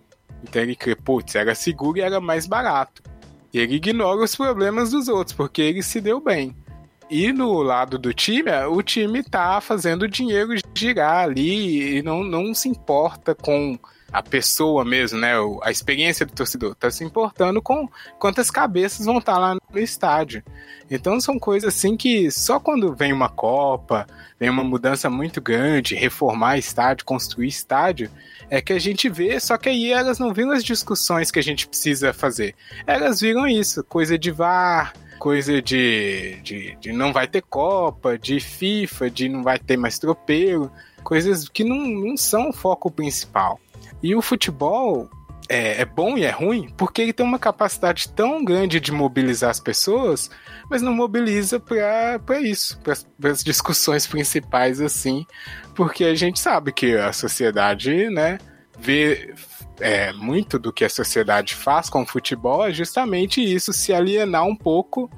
[0.43, 3.03] Então ele crê, putz, era seguro e era mais barato.
[3.55, 6.57] Ele ignora os problemas dos outros porque ele se deu bem.
[7.09, 12.55] E no lado do time, o time tá fazendo dinheiro girar ali e não, não
[12.55, 13.79] se importa com
[14.13, 15.33] a pessoa mesmo, né?
[15.63, 16.75] A experiência do torcedor.
[16.75, 20.43] Tá se importando com quantas cabeças vão estar tá lá no estádio.
[20.91, 24.07] Então são coisas assim que só quando vem uma Copa,
[24.39, 28.11] vem uma mudança muito grande, reformar estádio, construir estádio,
[28.51, 31.43] é que a gente vê, só que aí elas não viram as discussões que a
[31.43, 32.55] gente precisa fazer.
[32.87, 38.41] Elas viram isso, coisa de VAR, coisa de, de, de não vai ter Copa, de
[38.41, 40.71] FIFA, de não vai ter mais tropeiro,
[41.03, 43.59] coisas que não, não são o foco principal.
[44.03, 45.09] E o futebol
[45.49, 49.51] é, é, bom e é ruim porque ele tem uma capacidade tão grande de mobilizar
[49.51, 50.31] as pessoas,
[50.71, 55.27] mas não mobiliza para isso, para as discussões principais assim,
[55.75, 58.39] porque a gente sabe que a sociedade, né,
[58.79, 59.35] vê
[59.81, 64.45] é, muito do que a sociedade faz com o futebol é justamente isso, se alienar
[64.45, 65.11] um pouco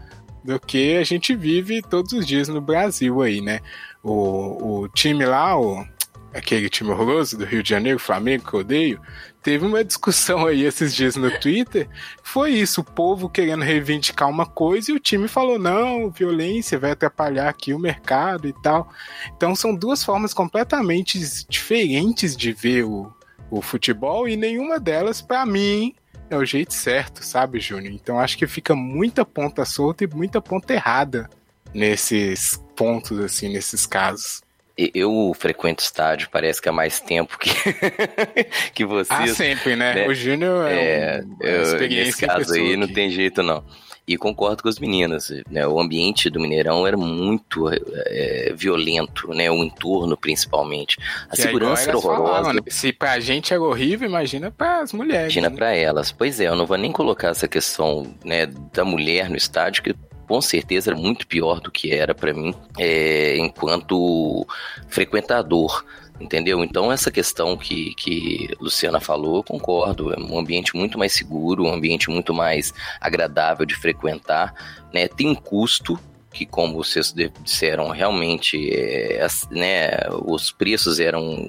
[0.43, 3.61] do que a gente vive todos os dias no Brasil aí, né?
[4.03, 5.87] O, o time lá, o
[6.35, 9.01] aquele time horroroso do Rio de Janeiro, Flamengo, que eu odeio,
[9.43, 11.89] teve uma discussão aí esses dias no Twitter.
[12.23, 16.91] Foi isso, o povo querendo reivindicar uma coisa e o time falou: não, violência vai
[16.91, 18.91] atrapalhar aqui o mercado e tal.
[19.37, 21.19] Então são duas formas completamente
[21.49, 23.13] diferentes de ver o,
[23.51, 25.95] o futebol e nenhuma delas, para mim,
[26.29, 27.93] é o jeito certo, sabe, Júnior?
[27.95, 31.31] Então acho que fica muita ponta solta e muita ponta errada
[31.73, 34.44] nesses pontos, assim, nesses casos.
[34.77, 37.51] Eu frequento estádio, parece que há mais tempo que,
[38.75, 39.31] que vocês.
[39.31, 39.95] Ah, sempre, né?
[39.95, 40.09] né?
[40.09, 42.95] O Júnior é, É, um- eu, nesse caso aí não aqui.
[42.95, 43.65] tem jeito não.
[44.07, 45.67] E concordo com as meninas, né?
[45.67, 49.51] O ambiente do Mineirão era muito é, violento, né?
[49.51, 50.99] O entorno, principalmente.
[51.31, 52.23] A Que é segurança era horrorosa.
[52.25, 52.61] falavam, né?
[52.69, 55.33] Se pra gente é horrível, imagina pras mulheres.
[55.35, 55.57] Imagina né?
[55.57, 56.13] pra elas.
[56.13, 59.95] Pois é, eu não vou nem colocar essa questão né, da mulher no estádio, que
[60.27, 64.47] com certeza era muito pior do que era pra mim, é, enquanto
[64.89, 65.85] frequentador.
[66.21, 66.63] Entendeu?
[66.63, 70.13] Então, essa questão que, que Luciana falou, eu concordo.
[70.13, 74.55] É um ambiente muito mais seguro, um ambiente muito mais agradável de frequentar.
[74.93, 75.09] Né?
[75.09, 75.99] Tem um custo,
[76.35, 79.91] que, como vocês disseram, realmente é, né,
[80.27, 81.49] os preços eram,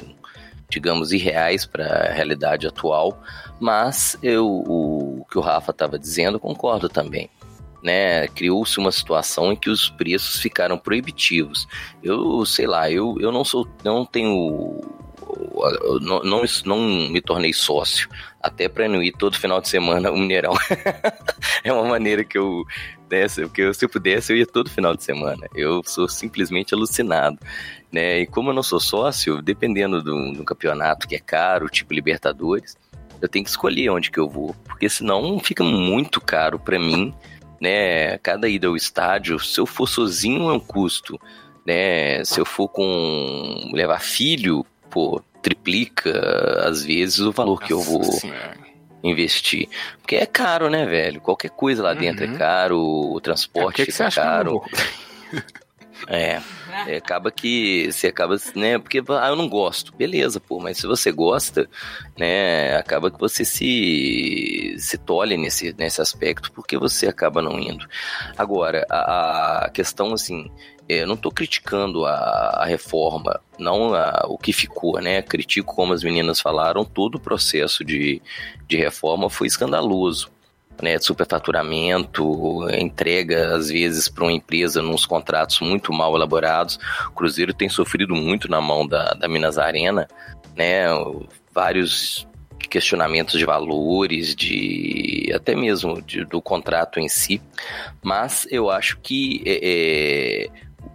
[0.69, 3.19] digamos, irreais para a realidade atual.
[3.59, 7.29] Mas eu, o que o Rafa estava dizendo, concordo também.
[7.85, 11.67] Né, criou-se uma situação em que os preços ficaram proibitivos.
[12.01, 14.81] Eu, sei lá, eu, eu não sou, não tenho,
[16.01, 16.79] não, não, não
[17.11, 18.09] me tornei sócio,
[18.41, 20.53] até para não ir todo final de semana ao Mineirão.
[21.63, 22.63] é uma maneira que eu,
[23.07, 25.47] né, se- porque se eu pudesse eu ia todo final de semana.
[25.53, 27.37] Eu sou simplesmente alucinado,
[27.91, 28.21] né?
[28.21, 32.75] E como eu não sou sócio, dependendo do, do campeonato que é caro, tipo Libertadores,
[33.21, 37.13] eu tenho que escolher onde que eu vou, porque senão fica muito caro para mim,
[37.65, 38.17] né?
[38.19, 41.19] Cada ida ao estádio, se eu for sozinho é um custo,
[41.65, 42.23] né?
[42.23, 46.11] Se eu for com levar filho, pô, triplica
[46.67, 48.55] às vezes o valor que eu Nossa vou Senhora.
[49.03, 49.67] investir.
[50.01, 51.19] Porque é caro, né, velho?
[51.21, 52.33] Qualquer coisa lá dentro Uhum.
[52.33, 54.61] é caro, o É, transporte por que, que eu caro.
[56.07, 56.41] É,
[56.87, 58.77] é, acaba que você acaba, né?
[58.79, 61.69] Porque ah, eu não gosto, beleza, pô, mas se você gosta,
[62.17, 62.75] né?
[62.77, 67.85] Acaba que você se se tolhe nesse nesse aspecto porque você acaba não indo.
[68.37, 70.49] Agora, a, a questão assim,
[70.87, 72.11] eu não tô criticando a,
[72.61, 75.21] a reforma, não a- o que ficou, né?
[75.21, 78.21] Critico como as meninas falaram, todo o processo de,
[78.67, 80.29] de reforma foi escandaloso
[80.81, 86.77] né, superfaturamento, entrega às vezes para uma empresa nos contratos muito mal elaborados.
[87.07, 90.07] O Cruzeiro tem sofrido muito na mão da, da Minas Arena,
[90.55, 90.85] né,
[91.53, 92.27] vários
[92.69, 97.41] questionamentos de valores, de até mesmo de- do contrato em si,
[98.03, 100.49] mas eu acho que é, é,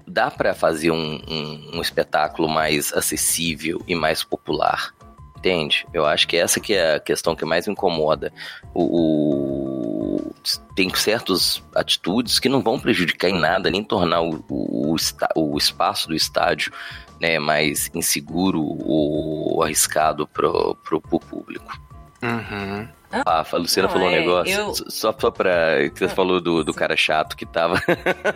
[0.06, 4.92] dá para fazer um, um- um espetáculo mais acessível e mais popular.
[5.40, 5.86] Entende?
[5.94, 8.30] Eu acho que essa que é a questão que mais me incomoda.
[8.74, 8.84] O,
[10.26, 10.34] o-
[10.76, 14.96] tem certas atitudes que não vão prejudicar em nada, nem tornar o, o, o
[15.34, 16.70] o espaço do estádio
[17.18, 21.72] né, mais inseguro ou arriscado pro, pro, pro público.
[22.22, 22.86] Uhum.
[23.10, 25.76] Ah, a Luciana Não, falou um é, negócio, eu- só- só, pra.
[25.94, 27.80] Você Ah, falou do, do cara chato que tava.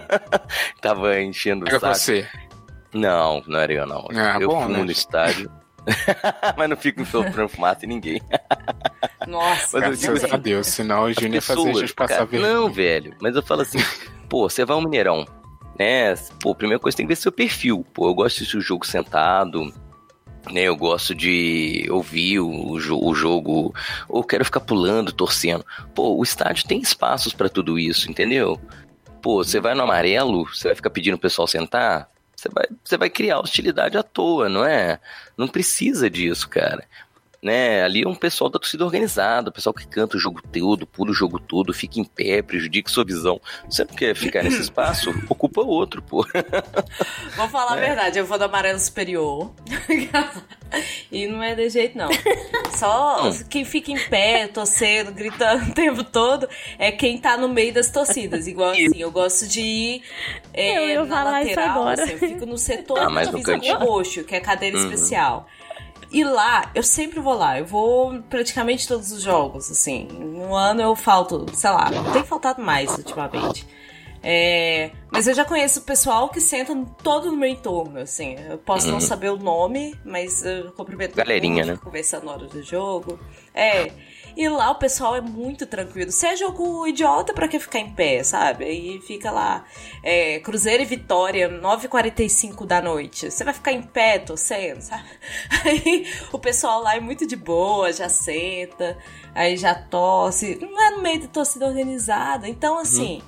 [0.80, 1.94] tava enchendo o Era saco.
[1.94, 2.26] você.
[2.92, 4.06] Não, não era eu, não.
[4.14, 4.84] Ah, eu bom, fumo né?
[4.84, 5.50] no estádio.
[6.56, 8.20] Mas não fico soprando fumaça em ninguém.
[9.26, 10.32] Nossa, Mas eu digo Graças bem.
[10.32, 12.52] a Deus, senão o Júnior ia fazer a gente passar cara, vergonha.
[12.52, 13.14] Não, velho.
[13.20, 13.78] Mas eu falo assim,
[14.28, 15.24] pô, você vai ao Mineirão,
[15.78, 16.14] né?
[16.40, 17.84] Pô, primeira coisa tem que ver seu perfil.
[17.94, 19.72] Pô, eu gosto de o jogo sentado,
[20.50, 20.62] né?
[20.62, 23.74] Eu gosto de ouvir o, o jo- o jogo,
[24.08, 25.64] ou quero ficar pulando, torcendo.
[25.94, 28.60] Pô, o estádio tem espaços pra tudo isso, entendeu?
[29.22, 32.96] Pô, você vai no amarelo, você vai ficar pedindo o pessoal sentar, você vai, você
[32.96, 34.98] vai criar hostilidade à toa, não é?
[35.36, 36.84] Não precisa disso, cara.
[37.44, 40.86] Né, ali é um pessoal da torcida organizada, o pessoal que canta o jogo todo,
[40.86, 43.38] pula o jogo todo, fica em pé, prejudica sua visão.
[43.68, 45.10] Você não quer ficar nesse espaço?
[45.28, 46.26] Ocupa outro, pô.
[47.36, 47.82] Vou falar É.
[47.84, 49.52] a verdade, eu vou do amarelo superior.
[51.12, 52.08] e não é de jeito, não.
[52.76, 53.44] Só Hum.
[53.50, 57.90] quem fica em pé, torcendo, gritando o tempo todo, é quem tá no meio das
[57.90, 58.46] torcidas.
[58.46, 60.02] Igual assim, eu gosto de ir
[60.52, 62.02] é, Eu ia na falar isso lateral, agora.
[62.04, 63.78] assim, eu fico no setor Ah, mas no cantinho.
[63.78, 64.84] roxo, que é cadeira Uhum.
[64.90, 65.46] especial.
[66.14, 67.58] E lá, eu sempre vou lá.
[67.58, 70.06] Eu vou praticamente todos os jogos, assim.
[70.12, 73.66] Um ano eu falto, sei lá, tem faltado mais ultimamente.
[74.22, 78.36] É, mas eu já conheço o pessoal que senta todo no meu entorno, assim.
[78.48, 81.16] Eu posso não saber o nome, mas eu cumprimento Uhum.
[81.16, 81.80] Galerinha, mundo, né?
[81.82, 83.18] conversando na hora do jogo.
[83.52, 83.90] É.
[84.36, 86.10] E lá o pessoal é muito tranquilo.
[86.10, 88.64] Se é jogo idiota, pra que ficar em pé, sabe?
[88.64, 89.64] Aí fica lá.
[90.02, 93.30] é, Cruzeiro e Vitória, 9h45 da noite.
[93.30, 95.04] Você vai ficar em pé torcendo, sabe?
[95.64, 98.96] Aí o pessoal lá é muito de boa, já senta,
[99.34, 100.58] aí já tosse.
[100.60, 102.48] Não é no meio de torcida organizada.
[102.48, 103.22] Então, assim.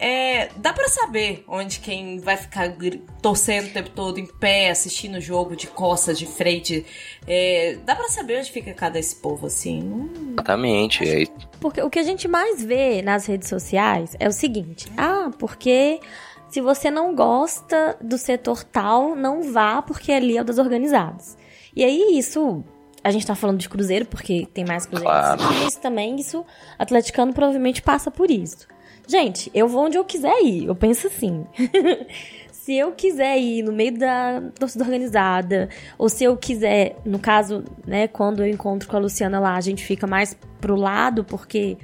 [0.00, 2.74] É, dá pra saber onde quem vai ficar
[3.22, 6.84] torcendo o tempo todo em pé, assistindo o jogo de costas, de frente.
[7.26, 9.80] É, dá pra saber onde fica cada esse povo, assim.
[9.82, 11.04] Não- Exatamente.
[11.08, 11.24] É
[11.60, 16.00] Porque o que a gente mais vê nas redes sociais é o seguinte: ah, porque
[16.48, 21.36] Se você não gosta do setor tal, não vá, porque ali é o das organizadas.
[21.74, 22.64] E aí, isso.
[23.02, 25.42] A gente tá falando de Cruzeiro, porque tem mais Cruzeiro Claro.
[25.42, 26.44] mas também isso.
[26.78, 28.66] Atleticano provavelmente passa por isso.
[29.06, 30.66] Gente, eu vou onde eu quiser ir.
[30.66, 31.46] Eu penso assim.
[32.50, 37.62] se eu quiser ir no meio da torcida organizada, ou se eu quiser, no caso,
[37.86, 41.78] né, quando eu encontro com a Luciana lá, a gente fica mais pro lado, porque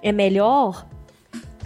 [0.00, 0.86] é melhor,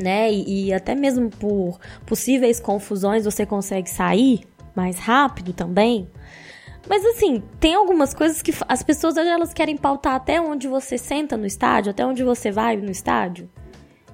[0.01, 0.33] né?
[0.33, 4.41] E, e até mesmo por possíveis confusões você consegue sair
[4.75, 6.09] mais rápido também.
[6.89, 11.37] Mas assim, tem algumas coisas que as pessoas elas querem pautar até onde você senta
[11.37, 13.51] no estádio, até onde você vai no estádio.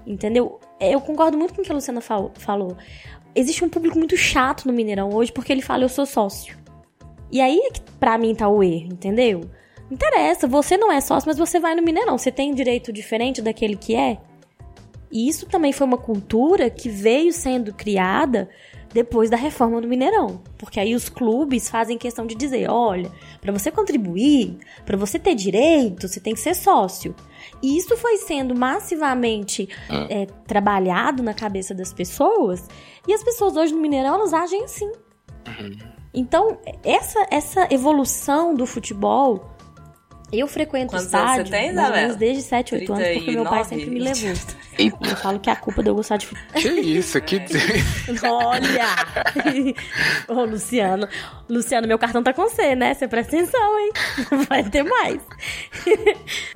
[0.06, 0.58] Entendeu?
[0.90, 2.76] Eu concordo muito com o que a Luciana fal- falou.
[3.34, 6.56] Existe um público muito chato no Mineirão hoje porque ele fala eu sou sócio.
[7.30, 9.40] E aí é que pra mim tá o erro, entendeu?
[9.88, 12.18] Não interessa, você não é sócio, mas você vai no Mineirão.
[12.18, 14.18] Você tem direito diferente daquele que é.
[15.10, 18.48] E isso também foi uma cultura que veio sendo criada
[18.92, 20.42] depois da reforma do Mineirão.
[20.58, 23.10] Porque aí os clubes fazem questão de dizer: olha,
[23.40, 27.14] para você contribuir, para você ter direito, você tem que ser sócio.
[27.62, 29.68] E isso foi sendo massivamente
[30.08, 32.68] é, trabalhado na cabeça das pessoas.
[33.06, 34.90] E as pessoas hoje no Mineirão elas agem assim.
[36.14, 39.50] Então, essa, essa evolução do futebol.
[40.32, 42.02] Eu frequento Quantos o anos estádio você tem, mais ou Isabela?
[42.02, 43.68] menos desde 7, 8 anos, porque meu pai 39?
[43.68, 44.61] sempre me levou.
[44.78, 44.96] Eita.
[45.08, 46.26] Eu falo que a culpa de eu gostar de.
[46.54, 47.40] Que isso, que.
[48.24, 49.74] Olha!
[50.28, 51.06] Ô, Luciano.
[51.48, 52.94] Luciano, meu cartão tá com você, né?
[52.94, 53.92] Você presta atenção, hein?
[54.48, 55.20] Vai ter mais.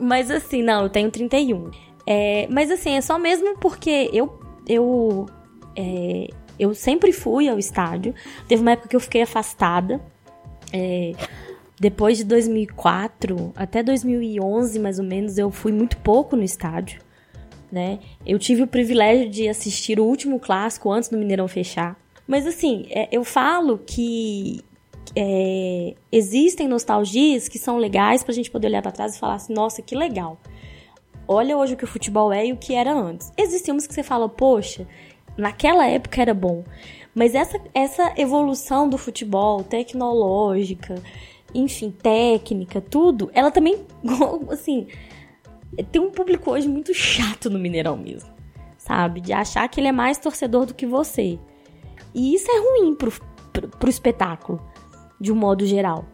[0.01, 1.71] mas assim, não, eu tenho 31.
[2.07, 4.41] É, mas assim, é só mesmo porque eu.
[4.67, 5.27] Eu.
[5.77, 8.15] é, eu sempre fui ao estádio.
[8.49, 10.01] Teve uma época que eu fiquei afastada.
[10.73, 11.13] É,
[11.79, 17.01] depois de 2004 até 2011, mais ou menos, eu fui muito pouco no estádio.
[17.71, 17.99] Né?
[18.25, 21.99] Eu tive o privilégio de assistir o último clássico antes do Mineirão fechar.
[22.27, 24.65] Mas assim, é, eu falo que
[25.15, 29.53] é, existem nostalgias que são legais pra gente poder olhar pra trás e falar assim,
[29.53, 30.39] nossa, que legal.
[31.29, 33.33] Olha hoje o que o futebol é e o que era antes.
[33.37, 34.87] Existem uns que você fala, poxa,
[35.37, 36.65] naquela época era bom.
[37.15, 41.03] Mas essa, essa evolução do futebol, tecnológica,
[41.55, 43.79] enfim, técnica, tudo, ela também,
[44.51, 44.87] assim,
[45.91, 48.31] tem um público hoje muito chato no Mineirão mesmo,
[48.79, 49.21] sabe?
[49.21, 51.39] De achar que ele é mais torcedor do que você.
[52.15, 53.13] E isso é ruim pro,
[53.53, 54.61] pro, pro espetáculo,
[55.21, 56.07] de um modo geral.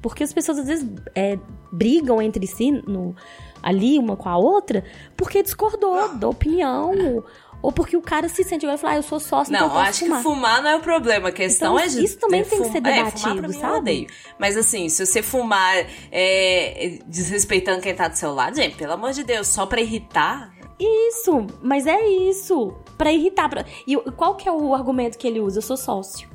[0.00, 1.38] Porque as pessoas às vezes é,
[1.72, 3.14] brigam entre si no,
[3.62, 4.84] ali, uma com a outra,
[5.16, 7.24] porque discordou da opinião.
[7.64, 9.80] Ou porque o cara se sente vai falar, ah, eu sou sócio, então Não, eu
[9.80, 10.18] eu posso acho fumar.
[10.18, 11.28] que fumar não é o problema.
[11.30, 13.60] A questão Então, é isso também tem que ser É, fumar debatido, pra mim eu
[13.60, 13.78] sabe?
[13.78, 14.06] odeio.
[14.38, 19.12] Mas assim, se você fumar é, desrespeitando quem tá do seu lado, gente, pelo amor
[19.12, 20.52] de Deus, só pra irritar.
[20.78, 22.74] Isso, mas é isso.
[22.98, 23.48] Pra irritar.
[23.48, 23.64] Pra...
[23.86, 25.58] E qual que é o argumento que ele usa?
[25.58, 26.28] Eu sou sócio.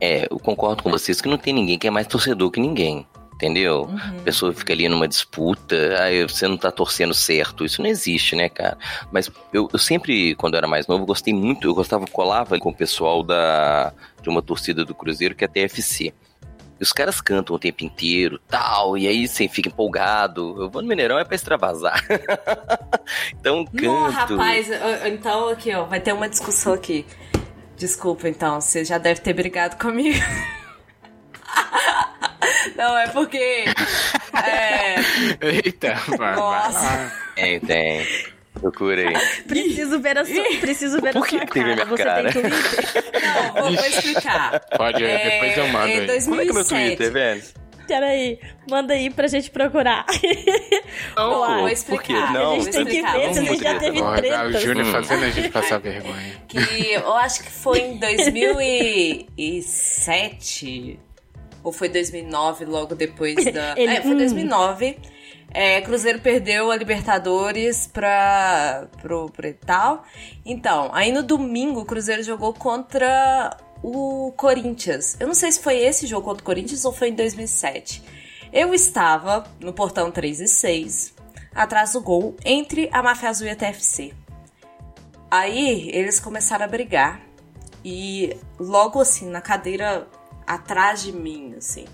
[0.00, 3.06] É, eu concordo com vocês que não tem ninguém que é mais torcedor que ninguém.
[3.38, 3.82] Entendeu?
[3.82, 4.18] Uhum.
[4.18, 7.64] A pessoa fica ali numa disputa, aí você não tá torcendo certo.
[7.64, 8.76] Isso não existe, né, cara?
[9.12, 12.70] Mas eu, eu sempre, quando eu era mais novo, gostei muito, eu gostava, colava com
[12.70, 16.12] o pessoal da, de uma torcida do Cruzeiro que é a TFC.
[16.80, 20.60] E os caras cantam o tempo inteiro, tal, e aí você fica empolgado.
[20.60, 22.04] Eu vou no Mineirão é pra extravasar.
[23.38, 23.84] então canto.
[23.84, 24.68] Não, rapaz,
[25.06, 27.06] então aqui, ó, vai ter uma discussão aqui.
[27.76, 30.18] Desculpa, então, você já deve ter brigado comigo.
[32.76, 33.64] Não, é porque.
[34.44, 34.94] É,
[35.40, 36.78] Eita, vai, vai Nossa.
[36.80, 37.12] lá.
[37.34, 38.06] Tem, tem.
[38.54, 39.12] Procurei.
[39.46, 41.84] Preciso ver a sua, preciso ver Por a que sua que teve a cara.
[41.86, 42.32] minha Você cara?
[42.32, 43.04] tem Twitter?
[43.22, 44.60] não, vou, vou explicar.
[44.76, 46.06] Pode, É, depois eu mando aí.
[46.06, 46.24] 2007.
[46.28, 47.42] Como é que é meu Twitter, velho?
[47.86, 50.04] Peraí, manda aí pra gente procurar.
[51.16, 52.04] Não, Uai, vou Por explicar.
[52.04, 52.12] quê?
[52.34, 54.52] Não, a gente tem que explicar, ver se a gente já teve Porra, o.
[54.60, 56.42] Júnior fazendo a gente passar vergonha.
[56.48, 56.58] Que
[56.92, 60.98] eu acho que foi em 2007
[61.68, 63.74] ou foi 2009, logo depois da.
[63.78, 64.18] Ele- É, foi hum.
[64.18, 64.98] 2009.
[65.50, 70.04] É, Cruzeiro perdeu a Libertadores pra, pro, pro tal.
[70.44, 75.16] Então, aí no domingo o Cruzeiro jogou contra o Corinthians.
[75.18, 78.02] Eu não sei se foi esse jogo contra o Corinthians ou foi em 2007.
[78.52, 81.14] Eu estava no portão 3 e 6,
[81.54, 84.12] atrás do gol, entre a Máfia Azul e a TFC.
[85.30, 87.20] Aí eles começaram a brigar.
[87.84, 90.06] E logo assim, na cadeira
[90.48, 91.84] atrás de mim, assim.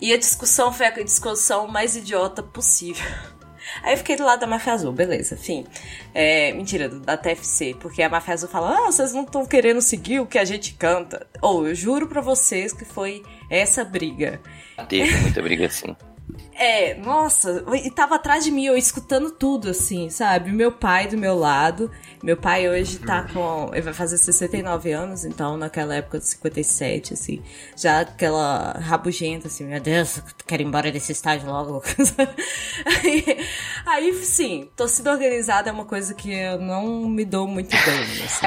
[0.00, 3.04] E a discussão foi a discussão mais idiota possível.
[3.82, 5.64] Aí eu fiquei do lado da Máfia Azul, beleza, fim.
[6.12, 10.20] É, mentira, da TFC, porque a Máfia Azul fala: Ah, vocês não estão querendo seguir
[10.20, 11.26] o que a gente canta.
[11.40, 14.40] Ou eu juro pra vocês que foi essa briga.
[14.88, 15.96] Teve muita briga assim.
[16.54, 20.50] É, nossa, e tava atrás de mim, eu escutando tudo, assim, sabe?
[20.52, 21.90] Meu pai do meu lado.
[22.22, 23.70] Meu pai hoje tá com.
[23.72, 27.42] Ele vai fazer 69 anos, então naquela época de 57, assim,
[27.76, 31.82] já aquela rabugenta, assim, meu Deus, quero ir embora desse estágio logo.
[33.02, 33.46] aí,
[33.84, 38.46] aí, sim, torcida organizada é uma coisa que eu não me dou muito bem, assim.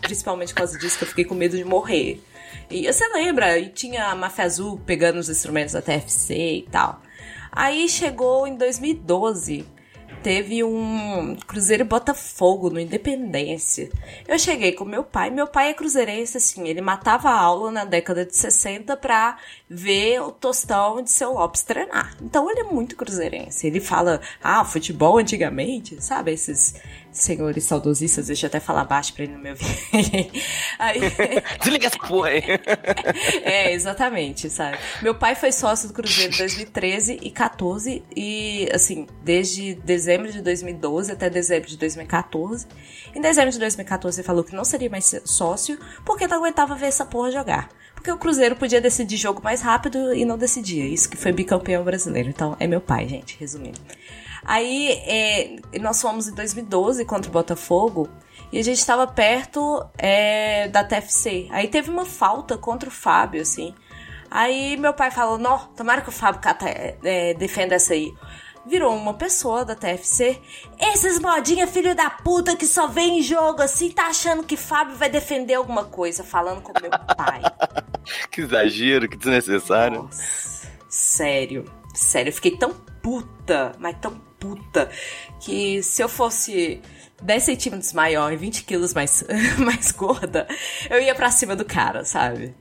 [0.00, 2.20] Principalmente por causa disso que eu fiquei com medo de morrer.
[2.68, 7.00] E você lembra, e tinha a Máfia Azul pegando os instrumentos da TFC e tal.
[7.56, 9.64] Aí chegou em 2012,
[10.22, 13.88] teve um Cruzeiro Botafogo no Independência.
[14.28, 17.86] Eu cheguei com meu pai, meu pai é cruzeirense, assim, ele matava a aula na
[17.86, 19.38] década de 60 pra
[19.70, 22.14] ver o Tostão de seu Lopes treinar.
[22.20, 23.66] Então ele é muito cruzeirense.
[23.66, 26.32] Ele fala, ah, futebol antigamente, sabe?
[26.32, 26.74] Esses
[27.22, 29.64] senhores saudosistas, deixa eu até falar baixo pra ele não me ouvir.
[30.78, 31.00] aí...
[31.58, 32.42] Desliga essa porra aí.
[33.42, 34.78] é, exatamente, sabe?
[35.02, 40.40] Meu pai foi sócio do Cruzeiro em 2013 e 14 e, assim, desde dezembro de
[40.42, 42.66] 2012 até dezembro de 2014.
[43.14, 46.86] Em dezembro de 2014 ele falou que não seria mais sócio porque não aguentava ver
[46.86, 47.68] essa porra jogar.
[48.06, 50.86] Porque o Cruzeiro podia decidir jogo mais rápido e não decidia.
[50.86, 52.28] Isso que foi bicampeão brasileiro.
[52.28, 53.80] Então, é meu pai, gente, resumindo.
[54.44, 58.08] Aí é, nós fomos em 2012 contra o Botafogo
[58.52, 61.48] e a gente estava perto é, da TFC.
[61.50, 63.74] Aí teve uma falta contra o Fábio, assim.
[64.30, 68.14] Aí meu pai falou: Não, tomara que o Fábio cata, é, defenda essa aí.
[68.66, 70.40] Virou uma pessoa da TFC.
[70.78, 74.96] Esses modinha filho da puta que só vem em jogo assim, tá achando que Fábio
[74.96, 77.42] vai defender alguma coisa, falando com meu pai.
[78.30, 80.02] que exagero, que desnecessário.
[80.02, 81.64] Nossa, sério,
[81.94, 84.90] sério, eu fiquei tão puta, mas tão puta,
[85.40, 86.82] que se eu fosse
[87.22, 89.24] 10 centímetros maior e 20 quilos mais,
[89.58, 90.46] mais gorda,
[90.90, 92.54] eu ia pra cima do cara, sabe?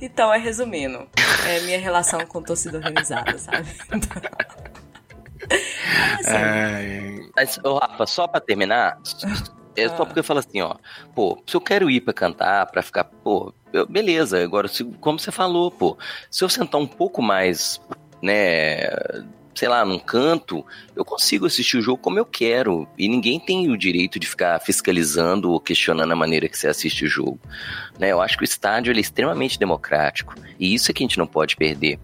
[0.00, 1.08] Então, é resumindo,
[1.46, 3.68] é minha relação com torcida organizada, sabe?
[3.92, 4.22] Então,
[6.26, 8.98] É, Mas, ô, Rafa, só pra terminar,
[9.76, 10.06] é só Ah.
[10.06, 10.76] porque eu falo assim, ó,
[11.14, 15.18] pô, se eu quero ir pra cantar, pra ficar, pô, eu- beleza, agora, se- como
[15.18, 15.98] você falou, pô,
[16.30, 17.80] se eu sentar um pouco mais,
[18.22, 18.88] né,
[19.54, 20.64] sei lá, num canto,
[20.96, 24.60] eu consigo assistir o jogo como eu quero, e ninguém tem o direito de ficar
[24.60, 27.38] fiscalizando ou questionando a maneira que você assiste o jogo,
[27.98, 31.18] né, eu acho que o estádio, é extremamente democrático, e isso é que a gente
[31.18, 31.98] não pode perder,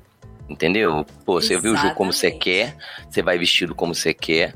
[0.50, 1.06] entendeu?
[1.24, 2.44] Pô, você vê o jogo como você Exatamente.
[2.44, 2.76] quer,
[3.08, 4.54] você vai vestido como você quer,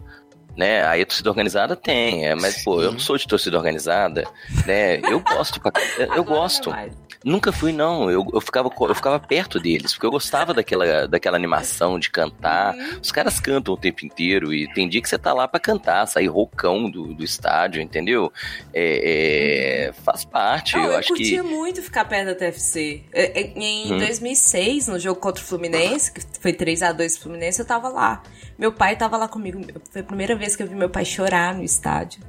[0.56, 0.84] né?
[0.86, 4.24] Aí a torcida organizada tem, é, mas pô, eu não sou de torcida organizada,
[4.66, 4.98] né?
[5.00, 6.70] Eu gosto, pra- eu agora gosto.
[6.70, 6.90] vai.
[7.24, 11.36] Nunca fui não, eu, eu ficava eu ficava perto deles, porque eu gostava daquela daquela
[11.36, 12.74] animação de cantar.
[12.74, 12.98] Uhum.
[13.02, 16.06] Os caras cantam o tempo inteiro e tem dia que você tá lá pra cantar,
[16.06, 18.30] sair roucão do, do estádio, entendeu?
[18.72, 23.02] É, é, faz parte, Não, eu, eu, acho que curtia muito ficar perto da TFC.
[23.12, 23.98] É, é, Em Hum.
[23.98, 28.22] 2006, no jogo contra o Fluminense, que foi 3x2 Fluminense, eu tava lá.
[28.58, 29.60] Meu pai tava lá comigo.
[29.90, 32.20] Foi a primeira vez que eu vi meu pai chorar no estádio.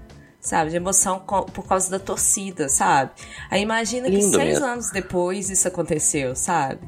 [0.46, 0.70] Sabe?
[0.70, 3.10] De emoção por causa da torcida, sabe?
[3.50, 4.66] Aí imagina que Lindo seis mesmo.
[4.66, 6.80] anos depois isso aconteceu, sabe?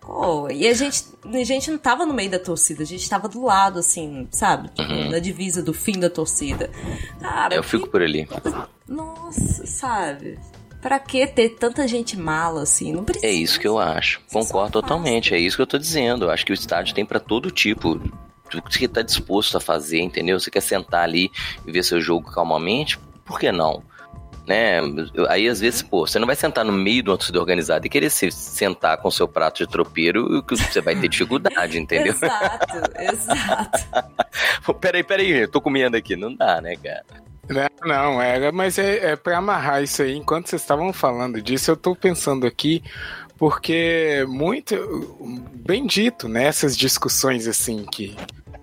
[0.00, 3.28] Pô, e a gente, a gente não tava no meio da torcida, a gente tava
[3.28, 4.68] do lado, assim, sabe?
[4.68, 6.70] Tipo, Na divisa do fim da torcida.
[7.20, 7.58] Cara, Uhum.
[7.58, 8.26] eu fico por ali.
[8.88, 10.38] nossa, sabe?
[10.80, 12.92] Pra que ter tanta gente mala assim?
[12.92, 13.26] Não precisa.
[13.26, 14.20] É isso que eu acho.
[14.32, 15.34] Concordo totalmente.
[15.34, 16.26] É isso que eu tô dizendo.
[16.26, 18.00] Eu acho que o estádio tem pra todo tipo.
[18.54, 20.38] O que você tá disposto a fazer, entendeu?
[20.38, 21.30] Você quer sentar ali
[21.66, 22.98] e ver seu jogo calmamente?
[23.24, 23.82] Por que não?
[24.46, 24.78] Né?
[25.28, 27.90] Aí às vezes, pô, você não vai sentar no meio de uma torcida organizada e
[27.90, 32.14] querer se sentar com seu prato de tropeiro, que você vai ter dificuldade, entendeu?
[32.14, 33.86] Exato, exato.
[34.64, 36.14] Pô, peraí, peraí, eu tô comendo aqui.
[36.14, 37.04] Não dá, né, cara?
[37.48, 37.68] Né?
[37.84, 40.16] Não, era, mas é, é para amarrar isso aí.
[40.16, 42.82] Enquanto vocês estavam falando disso, eu tô pensando aqui,
[43.36, 44.74] porque muito
[45.54, 46.50] bem dito, né?
[46.76, 48.16] Discussões assim que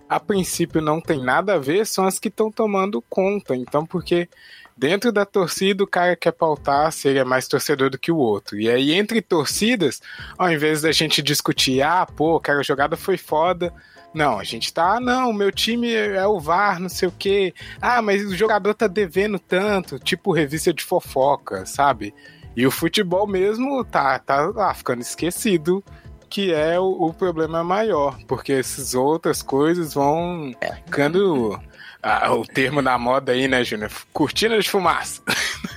[0.10, 3.56] a princípio não tem nada a ver, são as que estão tomando conta.
[3.56, 4.30] Então, porque
[4.78, 8.18] dentro da torcida o cara quer pautar se ele é mais torcedor do que o
[8.18, 8.60] outro.
[8.60, 10.02] E aí, entre torcidas,
[10.38, 13.74] ao invés da gente discutir, ah, pô, cara, a jogada foi foda.
[14.14, 17.52] Não, a gente tá, ah, não, meu time é o VAR, não sei o quê.
[17.82, 22.14] Ah, mas o jogador tá devendo tanto, tipo revista de fofoca, sabe?
[22.56, 25.84] E o futebol mesmo tá, tá lá ficando esquecido,
[26.30, 30.52] que é o, o problema maior, porque essas outras coisas vão
[30.86, 31.60] ficando.
[32.02, 33.92] Ah, o termo da moda aí, né, Júnior?
[34.12, 35.22] Cortina de fumaça.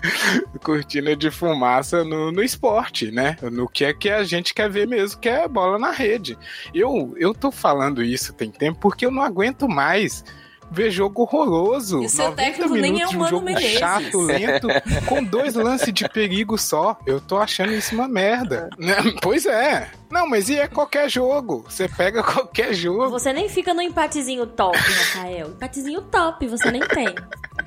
[0.64, 3.37] Cortina de fumaça no, no esporte, né?
[3.43, 6.37] No que é que a gente quer ver mesmo, que é bola na rede.
[6.74, 10.24] Eu, eu tô falando isso tem tempo porque eu não aguento mais
[10.71, 12.03] ver jogo horroroso.
[12.03, 13.79] E seu 90 técnico nem minutos é o de um Mano jogo Menezes.
[13.79, 14.69] chato, lento,
[15.07, 16.99] com dois lances de perigo só.
[17.07, 18.69] Eu tô achando isso uma merda.
[18.79, 18.95] Né?
[19.23, 19.89] Pois é.
[20.11, 21.65] Não, mas e é qualquer jogo.
[21.69, 23.11] Você pega qualquer jogo.
[23.11, 25.49] Você nem fica no empatezinho top, Rafael.
[25.49, 27.13] Empatezinho top, você nem tem.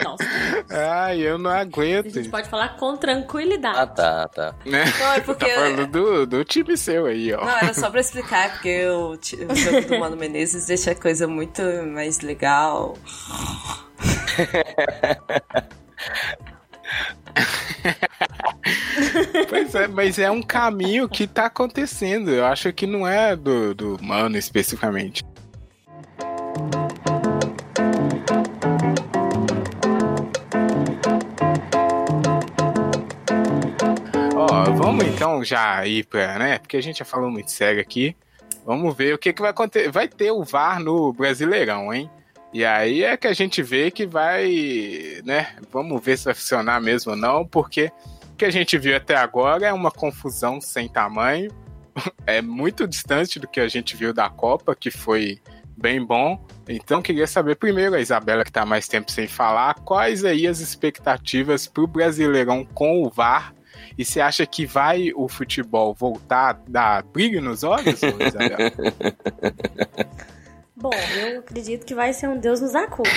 [0.03, 0.23] Nossa,
[0.69, 2.09] Ai, eu não a aguento.
[2.11, 3.77] gente pode falar com tranquilidade.
[3.79, 4.55] Ah, tá, tá.
[4.65, 4.85] Né?
[4.99, 5.45] Não, é porque.
[5.49, 7.43] Tá falando do, do time seu aí, ó.
[7.43, 10.91] Não, era só pra explicar, é porque o, ti- o jogo do Mano Menezes deixa
[10.91, 12.95] a coisa muito mais legal.
[19.49, 22.29] Pois é, mas é um caminho que tá acontecendo.
[22.29, 25.23] Eu acho que não é do, do mano especificamente.
[34.35, 36.59] Ó, vamos então já ir pra, né?
[36.59, 38.15] Porque a gente já falou muito sério aqui.
[38.65, 39.91] Vamos ver o que, que vai acontecer.
[39.91, 42.09] Vai ter o VAR no Brasileirão, hein?
[42.53, 45.55] E aí é que a gente vê que vai, né?
[45.71, 47.91] Vamos ver se vai funcionar mesmo ou não, porque
[48.31, 51.51] o que a gente viu até agora é uma confusão sem tamanho.
[52.25, 55.41] É muito distante do que a gente viu da Copa, que foi
[55.75, 56.45] bem bom.
[56.67, 60.59] Então queria saber primeiro, a Isabela que tá mais tempo sem falar, quais aí as
[60.59, 63.53] expectativas pro Brasileirão com o VAR?
[63.97, 68.71] E você acha que vai o futebol voltar a dar brilho nos olhos, Isabela?
[70.81, 73.09] Bom, eu acredito que vai ser um Deus nos acuda.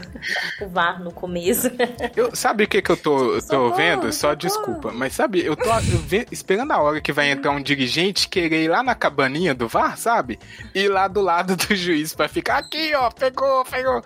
[0.62, 1.70] o VAR no começo.
[2.16, 4.04] Eu, sabe o que, que eu tô, tô Socorro, vendo?
[4.12, 4.36] Só socorro.
[4.36, 4.92] desculpa.
[4.92, 8.64] Mas sabe, eu tô eu ve- esperando a hora que vai entrar um dirigente querer
[8.64, 10.38] ir lá na cabaninha do VAR, sabe?
[10.74, 14.02] Ir lá do lado do juiz pra ficar aqui, ó, pegou, pegou.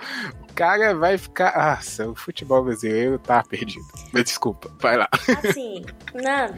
[0.51, 1.77] O cara vai ficar.
[1.77, 3.87] Nossa, o futebol brasileiro tá perdido.
[4.13, 5.09] Mas desculpa, vai lá.
[5.45, 6.51] Assim, na...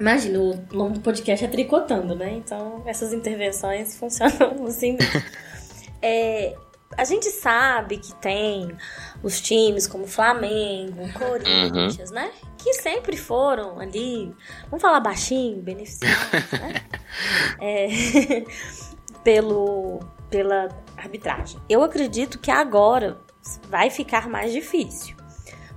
[0.00, 2.32] imagina, o nome do podcast é Tricotando, né?
[2.32, 4.96] Então, essas intervenções funcionam assim.
[6.08, 6.56] É,
[6.96, 8.70] a gente sabe que tem
[9.24, 12.30] os times como Flamengo, Corinthians, né?
[12.56, 14.32] Que sempre foram ali,
[14.70, 16.74] vamos falar baixinho, beneficiados, né?
[17.60, 17.88] É,
[19.24, 21.58] pelo, pela arbitragem.
[21.68, 23.18] Eu acredito que agora
[23.68, 25.16] vai ficar mais difícil,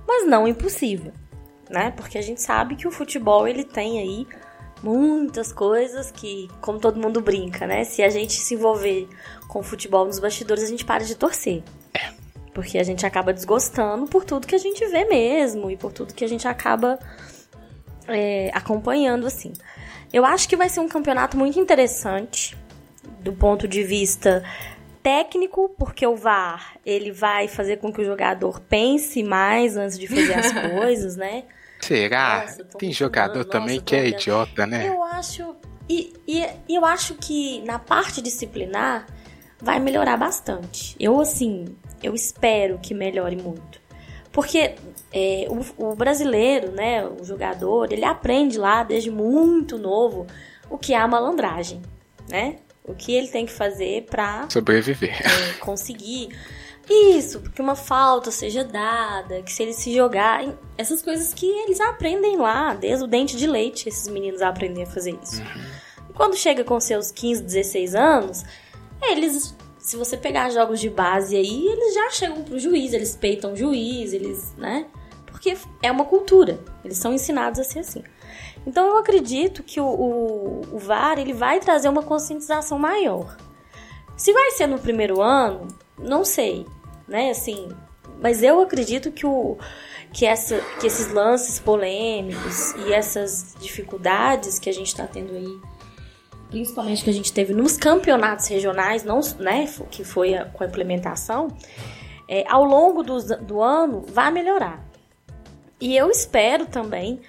[0.06, 1.12] mas não impossível,
[1.68, 1.90] né?
[1.92, 4.26] Porque a gente sabe que o futebol ele tem aí
[4.82, 7.84] muitas coisas que, como todo mundo brinca, né?
[7.84, 9.08] Se a gente se envolver
[9.48, 11.62] com futebol nos bastidores, a gente para de torcer.
[12.54, 16.14] Porque a gente acaba desgostando por tudo que a gente vê mesmo e por tudo
[16.14, 16.98] que a gente acaba
[18.08, 19.52] é, acompanhando, assim.
[20.12, 22.56] Eu acho que vai ser um campeonato muito interessante
[23.20, 24.42] do ponto de vista
[25.02, 30.06] técnico, porque o VAR ele vai fazer com que o jogador pense mais antes de
[30.06, 31.44] fazer as coisas, né?
[31.80, 32.42] Será?
[32.42, 34.88] Nossa, Tem jogador nossa, também que é idiota, né?
[34.88, 35.56] Eu acho.
[35.88, 39.06] E, e, eu acho que na parte disciplinar
[39.60, 40.94] vai melhorar bastante.
[40.98, 41.64] Eu, assim,
[42.02, 43.80] eu espero que melhore muito.
[44.32, 44.74] Porque
[45.12, 50.26] é, o, o brasileiro, né, o jogador, ele aprende lá desde muito novo
[50.68, 51.82] o que é a malandragem,
[52.28, 52.56] né?
[52.84, 55.20] O que ele tem que fazer pra Sobreviver.
[55.20, 56.28] é, conseguir.
[56.92, 60.58] Isso, porque uma falta seja dada, que se eles se jogarem.
[60.76, 64.86] Essas coisas que eles aprendem lá, desde o dente de leite, esses meninos aprendem a
[64.86, 65.40] fazer isso.
[66.08, 68.44] E quando chega com seus 15, 16 anos,
[69.02, 69.54] eles.
[69.78, 73.56] Se você pegar jogos de base aí, eles já chegam pro juiz, eles peitam o
[73.56, 74.86] juiz, eles, né?
[75.26, 76.60] Porque é uma cultura.
[76.84, 78.02] Eles são ensinados a ser assim.
[78.66, 83.36] Então eu acredito que o, o, o VAR ele vai trazer uma conscientização maior.
[84.16, 85.66] Se vai ser no primeiro ano,
[85.98, 86.66] não sei,
[87.10, 87.30] né?
[87.30, 87.68] Assim,
[88.22, 89.58] mas eu acredito que o
[90.12, 95.60] que, essa, que esses lances polêmicos e essas dificuldades que a gente está tendo aí,
[96.48, 99.68] principalmente que a gente teve nos campeonatos regionais, não, né?
[99.90, 101.48] Que foi a- com a implementação,
[102.28, 104.84] é, ao longo dos- do ano vai melhorar.
[105.80, 107.20] E eu espero também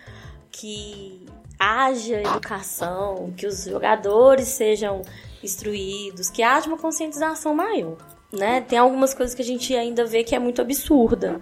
[0.52, 1.26] que
[1.60, 5.04] haja educação, que os jogadores sejam
[5.44, 7.98] instruídos, que haja uma conscientização maior,
[8.32, 8.62] né?
[8.62, 11.42] Tem algumas coisas que a gente ainda vê que é muito absurda.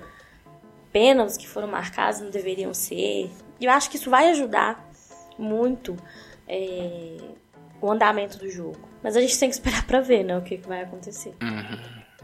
[0.91, 3.29] Penas que foram marcadas não deveriam ser.
[3.59, 4.89] E eu acho que isso vai ajudar
[5.37, 5.95] muito
[6.47, 7.17] é,
[7.81, 8.79] o andamento do jogo.
[9.03, 11.33] Mas a gente tem que esperar pra ver, né, o que, que vai acontecer.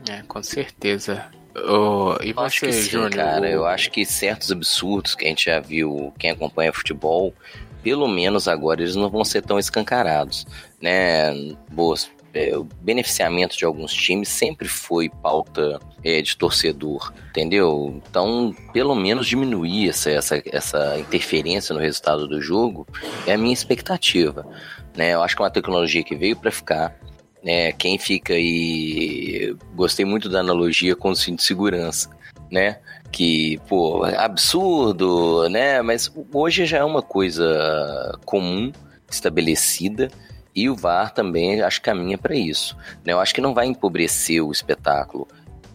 [0.09, 1.25] É, com certeza.
[1.55, 3.11] Ô, e Eu acho você, que sim, Júnior?
[3.11, 3.49] cara.
[3.49, 7.33] Eu acho que certos absurdos que a gente já viu, quem acompanha futebol,
[7.81, 10.45] pelo menos agora eles não vão ser tão escancarados,
[10.81, 11.31] né?
[11.71, 18.01] Boas, é, o beneficiamento de alguns times sempre foi pauta é, de torcedor, entendeu?
[18.09, 22.85] Então, pelo menos diminuir essa, essa, essa interferência no resultado do jogo
[23.25, 24.45] é a minha expectativa,
[24.97, 25.13] né?
[25.13, 26.93] Eu acho que é uma tecnologia que veio para ficar,
[27.41, 27.71] né?
[27.71, 29.55] Quem fica aí.
[29.73, 32.09] Gostei muito da analogia com o cinto de segurança,
[32.51, 32.79] né?
[33.13, 35.81] Que, pô, absurdo, né?
[35.81, 38.73] Mas hoje já é uma coisa comum,
[39.09, 40.09] estabelecida.
[40.55, 42.77] E o VAR também acho que caminha para isso.
[43.03, 43.11] Né?
[43.13, 45.27] Eu acho que não vai empobrecer o espetáculo.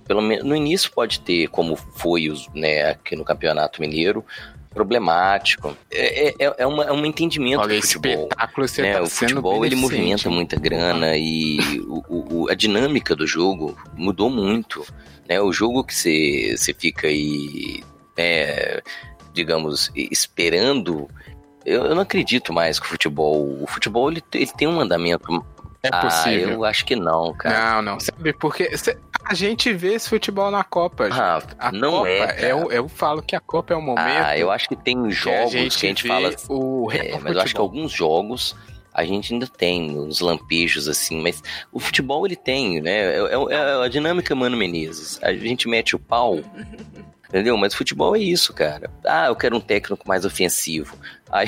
[0.07, 4.25] Pelo menos no início pode ter, como foi né, aqui no Campeonato Mineiro,
[4.71, 5.77] problemático.
[5.91, 8.13] É, é, é, uma, é um entendimento Olha, do futebol.
[8.29, 8.93] espetáculo você né?
[8.95, 14.31] tá o futebol ele movimenta muita grana e o, o- a dinâmica do jogo mudou
[14.31, 14.85] muito.
[15.29, 15.41] Né?
[15.41, 17.83] O jogo que você você fica aí,
[18.17, 18.81] né,
[19.33, 21.09] digamos, esperando.
[21.65, 23.63] Eu, eu não acredito mais que o futebol.
[23.63, 25.45] O futebol ele, ele tem um andamento.
[25.83, 26.51] É ah, possível.
[26.51, 27.75] eu acho que não, cara.
[27.77, 28.01] Não, não.
[28.01, 28.71] Sabe, porque
[29.25, 31.05] a gente vê esse futebol na Copa.
[31.05, 31.19] gente.
[31.19, 32.49] Ah, a não Copa, é, cara.
[32.49, 35.11] eu, eu falo que a Copa é o momento Ah, eu acho que tem que
[35.11, 38.55] jogos a gente, que a gente fala o É, mas eu acho que alguns jogos
[38.93, 41.43] a gente ainda tem uns lampejos assim, mas
[41.73, 43.15] o futebol ele tem, né?
[43.15, 45.19] É, é- é a dinâmica Mano Menezes.
[45.23, 46.41] A gente mete o pau,
[47.29, 47.57] entendeu?
[47.57, 48.91] Mas futebol é isso, cara.
[49.05, 50.97] Ah, eu quero um técnico mais ofensivo.
[51.31, 51.47] Aí,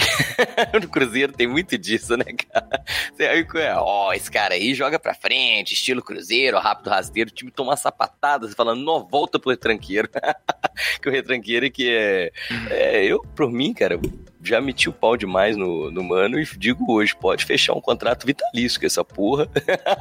[0.81, 2.85] no Cruzeiro tem muito disso, né, cara?
[3.13, 7.51] Você aí, ó, esse cara aí joga pra frente, estilo Cruzeiro, rápido, rasteiro, o time
[7.51, 10.09] toma sapatada, você fala, não, volta pro retranqueiro.
[11.03, 12.33] que o retranqueiro é que é,
[12.71, 13.05] é.
[13.05, 13.99] Eu, por mim, cara,
[14.43, 18.27] já meti o pau demais no, no mano e digo hoje, pode fechar um contrato
[18.27, 19.49] vitalício com essa porra.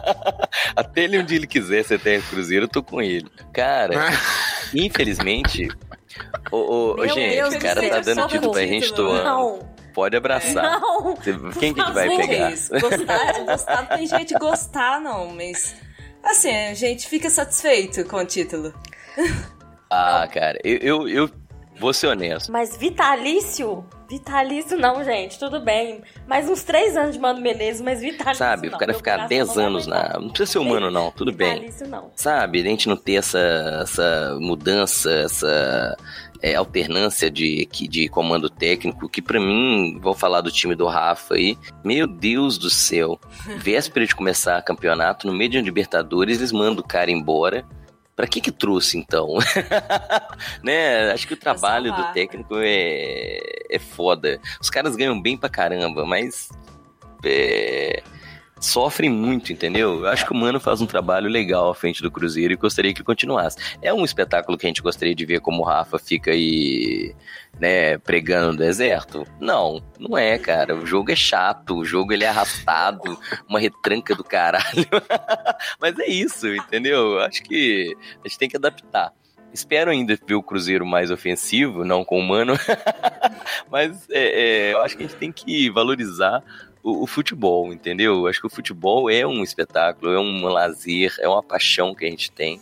[0.76, 3.28] Até ele onde ele quiser ser técnico Cruzeiro, eu tô com ele.
[3.52, 3.96] Cara,
[4.74, 5.70] infelizmente.
[6.52, 9.24] Ô, ô, gente, Deus o do cara tá dando título pra gente doando.
[9.24, 10.80] Não, Pode abraçar.
[10.80, 11.16] não.
[11.60, 12.52] Quem que, vai pegar?
[12.52, 15.76] Isso, gostar, gostar não tem jeito de gostar, não, mas.
[16.24, 18.74] Assim, a gente fica satisfeito com o título.
[19.90, 21.30] Ah, cara, eu, eu, eu
[21.82, 22.52] vou ser honesto.
[22.52, 23.84] Mas vitalício?
[24.08, 26.04] Vitalício não, gente, tudo bem.
[26.28, 28.76] Mais uns três anos de Mano Menezes, mas vitalício Sabe, não.
[28.76, 30.20] o cara Meu ficar coração 10 não vai anos na.
[30.20, 31.54] Não precisa ser humano, não, tudo bem.
[31.56, 32.12] Vitalício não.
[32.16, 33.40] Sabe, a gente não ter essa,
[33.82, 35.98] essa mudança, essa
[36.42, 41.36] é, alternância de, de comando técnico, que pra mim, vou falar do time do Rafa
[41.36, 43.20] aí, meu Deus do céu,
[43.58, 47.66] véspera de começar campeonato, no meio de um Libertadores, eles mandam o cara embora.
[48.22, 49.30] Pra que que trouxe, então?
[50.62, 51.12] né?
[51.12, 54.40] Acho que o trabalho do técnico é, é foda.
[54.62, 56.50] Os caras ganham bem pra caramba, mas
[57.26, 58.04] é,
[58.62, 60.02] sofrem muito, entendeu?
[60.02, 62.94] Eu acho que o Mano faz um trabalho legal à frente do Cruzeiro e gostaria
[62.94, 63.58] que continuasse.
[63.82, 67.16] É um espetáculo que a gente gostaria de ver como o Rafa fica aí,
[67.60, 69.26] né, pregando no deserto?
[69.40, 70.76] Não, não é, cara.
[70.76, 73.18] O jogo é chato, o jogo ele é arrastado,
[73.50, 74.86] uma retranca do caralho.
[75.82, 77.14] Mas é isso, entendeu?
[77.14, 79.12] Eu acho que a gente tem que adaptar.
[79.54, 82.54] Espero ainda ver o Cruzeiro mais ofensivo, não com o Mano.
[83.70, 86.42] Mas é, é, eu acho que a gente tem que valorizar
[86.84, 88.20] o, o futebol, entendeu?
[88.20, 92.06] Eu acho que o futebol é um espetáculo, é um lazer, é uma paixão que
[92.06, 92.60] a gente tem.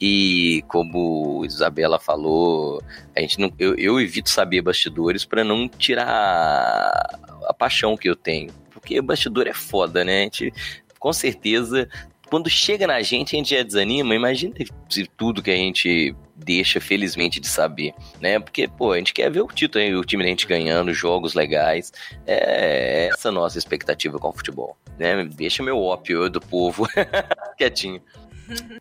[0.00, 2.82] E como Isabela falou,
[3.14, 7.18] a gente não, eu, eu evito saber bastidores para não tirar a,
[7.48, 8.50] a paixão que eu tenho.
[8.70, 10.20] Porque bastidor é foda, né?
[10.20, 10.54] A gente,
[10.98, 11.86] com certeza,
[12.30, 14.14] quando chega na gente, a gente já desanima.
[14.14, 14.54] Imagina
[14.88, 18.38] se tudo que a gente deixa, felizmente, de saber, né?
[18.38, 21.92] Porque, pô, a gente quer ver o título, o time da gente ganhando, jogos legais.
[22.26, 25.24] É essa a nossa expectativa com o futebol, né?
[25.24, 26.86] Deixa meu ópio do povo
[27.58, 28.00] quietinho.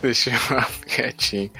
[0.00, 0.36] Deixa eu
[0.86, 1.50] quietinho.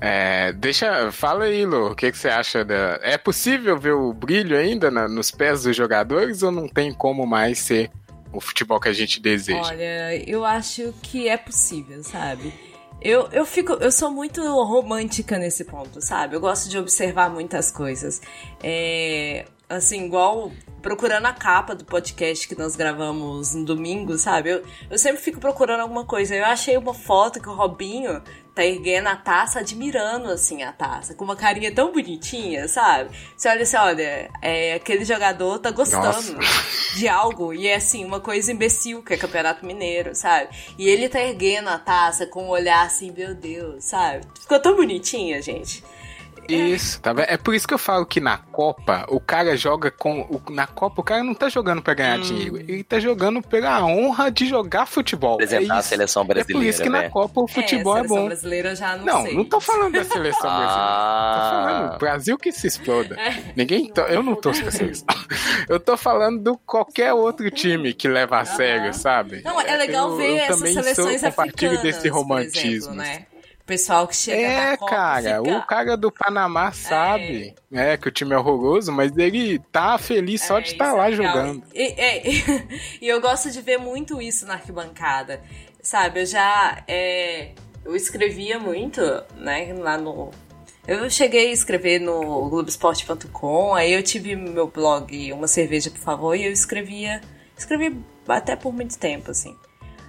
[0.00, 2.98] É, deixa, fala aí, Lu, o que, que você acha da.
[3.02, 7.26] É possível ver o brilho ainda na- nos pés dos jogadores ou não tem como
[7.26, 7.90] mais ser
[8.32, 9.60] o futebol que a gente deseja?
[9.60, 12.52] Olha, eu acho que é possível, sabe?
[13.00, 16.34] Eu, eu fico, eu sou muito romântica nesse ponto, sabe?
[16.34, 18.22] Eu gosto de observar muitas coisas.
[18.62, 20.50] É, assim, igual
[20.80, 24.50] procurando a capa do podcast que nós gravamos no domingo, sabe?
[24.50, 26.34] Eu, eu sempre fico procurando alguma coisa.
[26.34, 28.22] Eu achei uma foto que o Robinho
[28.56, 33.10] tá erguendo a taça, admirando, assim, a taça, com uma carinha tão bonitinha, sabe?
[33.36, 36.96] Você olha assim, olha, é, aquele jogador tá gostando Nossa.
[36.96, 40.48] de algo e é assim, uma coisa imbecil que é Campeonato Mineiro, sabe?
[40.78, 44.24] E ele tá erguendo a taça com um olhar assim, meu Deus, sabe?
[44.40, 45.84] Ficou tão bonitinha, gente.
[46.54, 47.26] Isso, tá vendo?
[47.28, 50.20] É por isso que eu falo que na Copa, o cara joga com.
[50.22, 52.56] o- na Copa, o cara não tá jogando pra ganhar dinheiro.
[52.58, 55.34] Ele tá jogando pela honra de jogar futebol.
[55.34, 55.88] Apresentar é a isso.
[55.88, 57.10] seleção É por brasileira, isso que na velho.
[57.10, 58.26] Copa o futebol é, é, a seleção bom.
[58.26, 59.34] brasileira eu já não, Não, sei.
[59.36, 60.72] não tô falando da seleção brasileira.
[60.72, 63.14] Tô Ah, falando Brasil que se exploda.
[63.20, 63.42] É.
[63.56, 63.92] Ninguém.
[63.92, 65.06] to- Eu não torço pra seleção.
[65.68, 69.42] Eu tô falando do qualquer outro time que leva a sério, sabe?
[69.44, 72.68] Não, é legal Eu- ver eu essas também seleções sou, compartilho africanas, desse por romantismo.
[72.92, 73.26] exemplo, né?
[73.66, 75.58] Pessoal que chega É, na Copa cara, fica...
[75.58, 77.96] o cara do Panamá sabe, é.
[77.96, 81.06] que o time é horroroso, mas ele tá feliz só É, de estar é lá
[81.06, 81.26] legal.
[81.34, 81.62] jogando.
[81.74, 82.22] E, é,
[83.02, 85.42] e eu gosto de ver muito isso na arquibancada.
[85.82, 86.82] Sabe, eu já.
[86.86, 87.50] é,
[87.84, 89.00] eu escrevia muito,
[89.36, 90.30] né, lá no.
[90.86, 96.34] Eu cheguei a escrever no Globoesporte.com, aí eu tive meu blog Uma Cerveja, por favor,
[96.36, 97.20] e eu escrevia.
[97.56, 97.96] Escrevi
[98.28, 99.56] até por muito tempo, assim.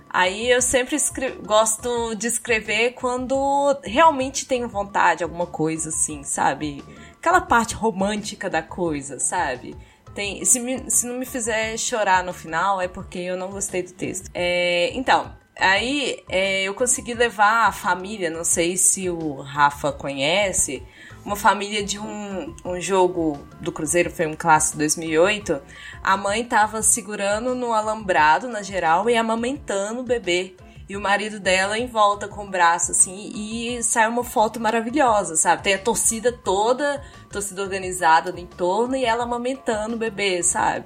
[0.10, 0.97] Aí eu sempre
[1.45, 6.84] gosto de escrever quando realmente tenho vontade, alguma coisa assim, sabe?
[7.18, 9.76] Aquela parte romântica da coisa, sabe?
[10.16, 13.84] Tem, se, me- se não me fizer chorar no final, é porque eu não gostei
[13.84, 14.30] do texto.
[14.34, 20.82] É, então, aí é, eu consegui levar a família, não sei se o Rafa conhece,
[21.28, 25.61] uma família de um, um jogo do Cruzeiro, foi um clássico 2008.
[26.01, 30.55] A mãe tava segurando no alambrado, na geral, e amamentando o bebê.
[30.88, 35.36] E o marido dela em volta com o braço, assim, e sai uma foto maravilhosa,
[35.36, 35.63] sabe?
[35.63, 40.86] Tem a torcida toda, torcida organizada no entorno, e ela amamentando o bebê, sabe?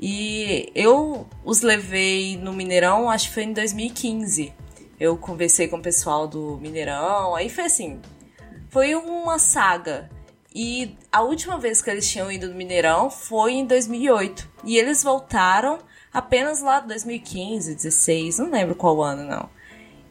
[0.00, 4.54] E eu os levei no Mineirão, acho que foi em 2015.
[4.98, 8.00] Eu conversei com o pessoal do Mineirão, aí foi assim,
[8.76, 10.10] foi uma saga.
[10.54, 14.46] E a última vez que eles tinham ido no Mineirão foi em 2008.
[14.64, 15.78] E eles voltaram
[16.12, 19.48] apenas lá em 2015, 16, não lembro qual ano não.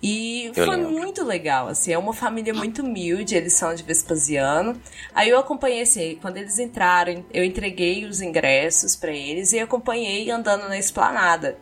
[0.02, 0.94] E Eu foi lembro.
[0.94, 4.82] muito legal, assim, é uma família muito humilde, eles são de Vespasiano.
[5.14, 10.32] Aí eu acompanhei, assim, quando eles entraram, eu entreguei os ingressos pra eles e acompanhei
[10.32, 11.56] andando na esplanada.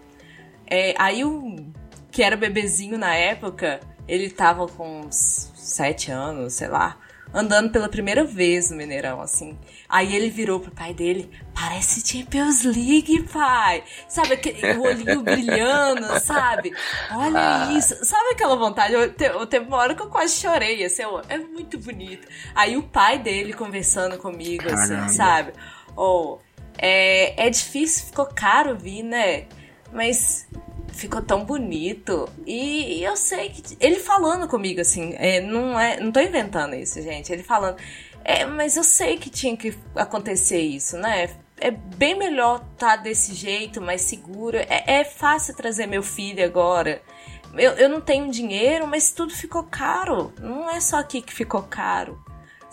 [0.65, 1.69] É, aí o
[2.09, 6.97] que era bebezinho na época, ele tava com uns sete anos, sei lá,
[7.33, 9.57] andando pela primeira vez no Mineirão, assim.
[9.89, 13.83] Aí ele virou pro pai dele, parece Champions League, pai.
[14.07, 16.71] Sabe, aquele, o olhinho brilhando, sabe?
[17.11, 17.73] Olha Ah.
[17.73, 17.95] isso.
[18.05, 18.93] Sabe aquela vontade?
[18.93, 22.27] Eu, te- eu teve uma hora que eu quase chorei, assim, eu- é muito bonito.
[22.53, 25.05] Aí o pai dele conversando comigo, Caramba.
[25.05, 25.53] assim, sabe?
[25.95, 26.39] Ou,
[26.77, 29.45] é, é difícil, ficou caro vir, né?
[29.91, 30.47] Mas
[30.93, 32.29] ficou tão bonito.
[32.45, 33.77] E, e eu sei que.
[33.79, 37.31] Ele falando comigo, assim, é, não, é, não tô inventando isso, gente.
[37.31, 37.77] Ele falando.
[38.23, 41.29] É, mas eu sei que tinha que acontecer isso, né?
[41.59, 44.57] É bem melhor estar desse jeito, mais seguro.
[44.57, 47.01] É, é fácil trazer meu filho agora.
[47.55, 50.33] Eu, eu não tenho dinheiro, mas tudo ficou caro.
[50.39, 52.23] Não é só aqui que ficou caro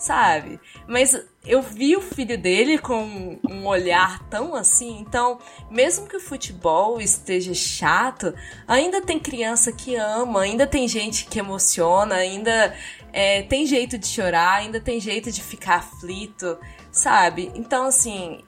[0.01, 0.59] sabe?
[0.87, 5.37] Mas eu vi o filho dele com um olhar tão assim, então,
[5.69, 8.33] mesmo que o futebol esteja chato,
[8.67, 12.75] ainda tem criança que ama, ainda tem gente que emociona, ainda
[13.13, 16.57] é, tem jeito de chorar, ainda tem jeito de ficar aflito,
[16.91, 17.51] sabe?
[17.53, 18.43] Então, assim.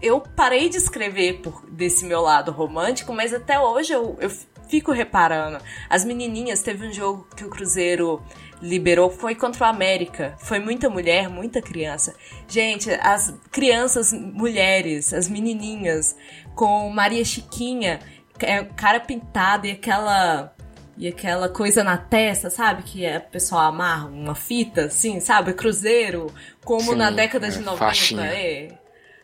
[0.00, 4.30] eu parei de escrever por, desse meu lado romântico, mas até hoje eu, eu
[4.68, 5.58] fico reparando.
[5.88, 8.22] As menininhas, teve um jogo que o Cruzeiro
[8.64, 10.34] liberou, foi contra o América.
[10.38, 12.14] Foi muita mulher, muita criança.
[12.48, 16.16] Gente, as crianças mulheres, as menininhas,
[16.54, 18.00] com Maria Chiquinha,
[18.40, 20.52] é, cara pintado e aquela.
[20.96, 22.84] E aquela coisa na testa, sabe?
[22.84, 25.52] Que é, o pessoal amarra uma fita, assim, sabe?
[25.52, 26.32] Cruzeiro,
[26.64, 27.76] como Sim, na década é, de 90.
[27.76, 28.26] faixinha.
[28.26, 28.68] É.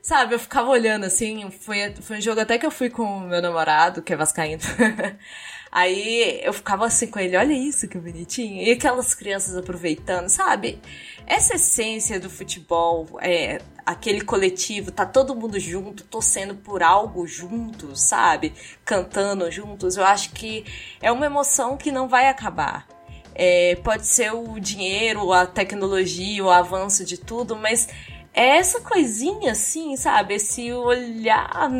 [0.02, 3.20] Sabe, eu ficava olhando assim, foi, foi um jogo até que eu fui com o
[3.20, 4.62] meu namorado, que é vascaíno.
[5.72, 8.60] Aí eu ficava assim com ele, olha isso que bonitinho.
[8.62, 10.80] E aquelas crianças aproveitando, sabe?
[11.26, 18.00] Essa essência do futebol, é, aquele coletivo, tá todo mundo junto, torcendo por algo juntos,
[18.00, 18.52] sabe?
[18.84, 19.96] Cantando juntos.
[19.96, 20.64] Eu acho que
[21.00, 22.88] é uma emoção que não vai acabar.
[23.32, 27.88] É, pode ser o dinheiro, a tecnologia, o avanço de tudo, mas
[28.34, 30.34] é essa coisinha assim, sabe?
[30.34, 31.70] Esse olhar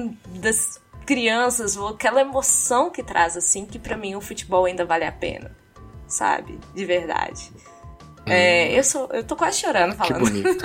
[0.41, 0.81] das
[1.11, 5.51] crianças, aquela emoção que traz assim, que pra mim o futebol ainda vale a pena,
[6.07, 6.57] sabe?
[6.73, 7.51] De verdade.
[8.27, 10.47] É, eu sou, eu tô quase chorando Que falando, bonito.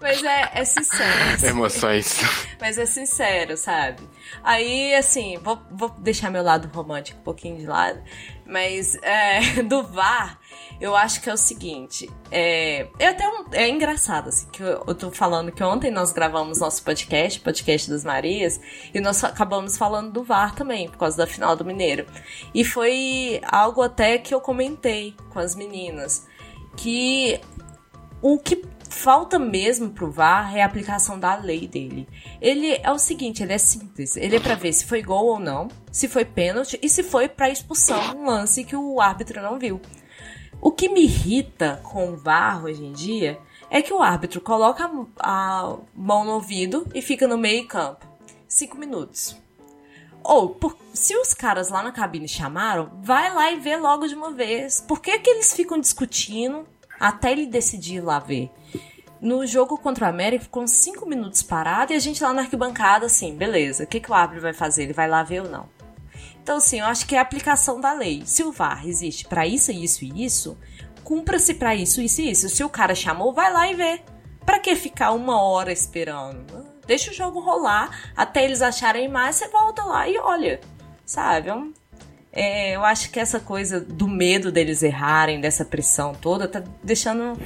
[0.00, 1.46] mas é, é sincero.
[1.46, 2.20] Emoções.
[2.60, 4.08] Mas é sincero, sabe?
[4.44, 8.00] Aí, assim, vou, vou deixar meu lado romântico um pouquinho de lado.
[8.46, 10.38] Mas é, do VAR,
[10.80, 12.10] eu acho que é o seguinte.
[12.30, 16.12] É, é até um- é engraçado, assim, que eu, eu tô falando que ontem nós
[16.12, 18.60] gravamos nosso podcast, podcast das Marias,
[18.92, 22.06] e nós acabamos falando do VAR também, por causa da final do Mineiro.
[22.54, 26.26] E foi algo até que eu comentei com as meninas.
[26.76, 27.40] Que
[28.20, 32.06] o que falta mesmo pro VAR é a aplicação da lei dele.
[32.40, 34.16] Ele é o seguinte, ele é simples.
[34.16, 37.28] Ele é pra ver se foi gol ou não, se foi pênalti e se foi
[37.28, 39.80] pra expulsão, um lance que o árbitro não viu.
[40.62, 43.36] O que me irrita com o VAR hoje em dia
[43.68, 44.88] é que o árbitro coloca
[45.18, 48.06] a mão no ouvido e fica no meio campo.
[48.46, 49.36] Cinco minutos.
[50.22, 54.14] Ou, por- se os caras lá na cabine chamaram, vai lá e vê logo de
[54.14, 54.80] uma vez.
[54.80, 56.64] Por que, que eles ficam discutindo
[57.00, 58.48] até ele decidir ir lá ver?
[59.20, 63.06] No jogo contra o América, ficou 5 minutos parado e a gente lá na arquibancada,
[63.06, 64.84] assim, beleza, o que, que o árbitro vai fazer?
[64.84, 65.68] Ele vai lá ver ou não?
[66.42, 68.22] Então, assim, eu acho que é a aplicação da lei.
[68.26, 70.58] Se o VAR existe pra isso, isso e isso,
[71.04, 72.48] cumpra-se pra isso, isso e isso.
[72.48, 74.02] Se o cara chamou, vai lá e vê.
[74.44, 76.66] Pra que ficar uma hora esperando?
[76.84, 80.60] Deixa o jogo rolar até eles acharem mais, você volta lá e olha,
[81.06, 81.48] sabe?
[81.48, 81.54] É
[82.34, 87.38] é, eu acho que essa coisa do medo deles errarem, dessa pressão toda, tá deixando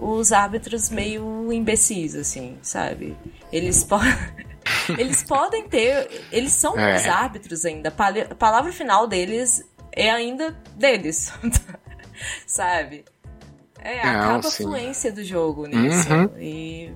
[0.00, 3.16] os árbitros meio imbecis, assim, sabe?
[3.52, 4.12] Eles podem.
[4.98, 6.08] Eles podem ter.
[6.30, 6.96] Eles são É.
[6.96, 7.92] os árbitros ainda.
[7.96, 11.32] A a palavra final deles é ainda deles.
[12.46, 13.04] sabe?
[13.80, 14.64] É, Não, acaba a sim.
[14.64, 16.12] fluência do jogo nisso.
[16.12, 16.30] Uhum.
[16.38, 16.92] E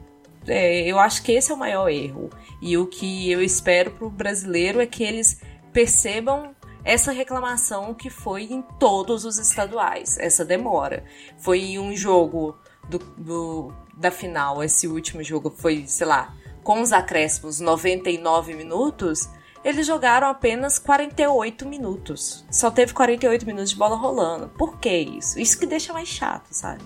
[0.47, 2.31] é, eu acho que esse é o maior erro.
[2.63, 5.41] E o que eu espero pro brasileiro é que eles
[5.73, 6.55] percebam
[6.85, 11.05] essa reclamação que foi em todos os estaduais, essa demora.
[11.39, 12.57] Foi um jogo
[12.89, 16.33] do, do- da final, esse último jogo foi, sei lá,
[16.67, 19.29] com os acréscimos 99 minutos,
[19.65, 22.45] eles jogaram apenas 48 minutos.
[22.51, 24.49] Só teve 48 minutos de bola rolando.
[24.49, 25.39] Por que isso?
[25.39, 26.83] Isso que deixa mais chato, sabe?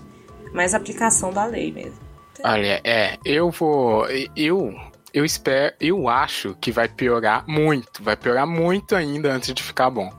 [0.53, 1.99] Mais aplicação da lei mesmo.
[2.45, 4.07] Olha, é, eu vou.
[4.37, 4.75] Eu.
[5.15, 5.75] Eu espero.
[5.81, 8.03] Eu acho que vai piorar muito.
[8.03, 10.13] Vai piorar muito ainda antes de ficar bom.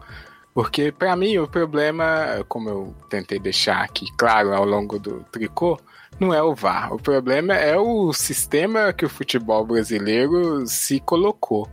[0.55, 5.79] Porque, pra mim, o problema, como eu tentei deixar aqui claro ao longo do tricô,
[6.21, 6.93] não é o VAR.
[6.93, 11.67] O problema é o sistema que o futebol brasileiro se colocou.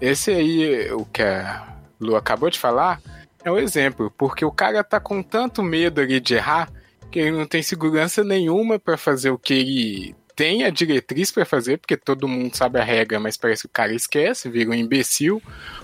[0.00, 2.98] Esse aí, o que a Lu acabou de falar,
[3.44, 4.10] é o exemplo.
[4.16, 6.72] Porque o cara tá com tanto medo ali de errar
[7.10, 11.44] que ele não tem segurança nenhuma pra fazer o que ele tem a diretriz pra
[11.44, 14.74] fazer, porque todo mundo sabe a regra, mas parece que o cara esquece, vira um
[14.74, 15.42] imbecil.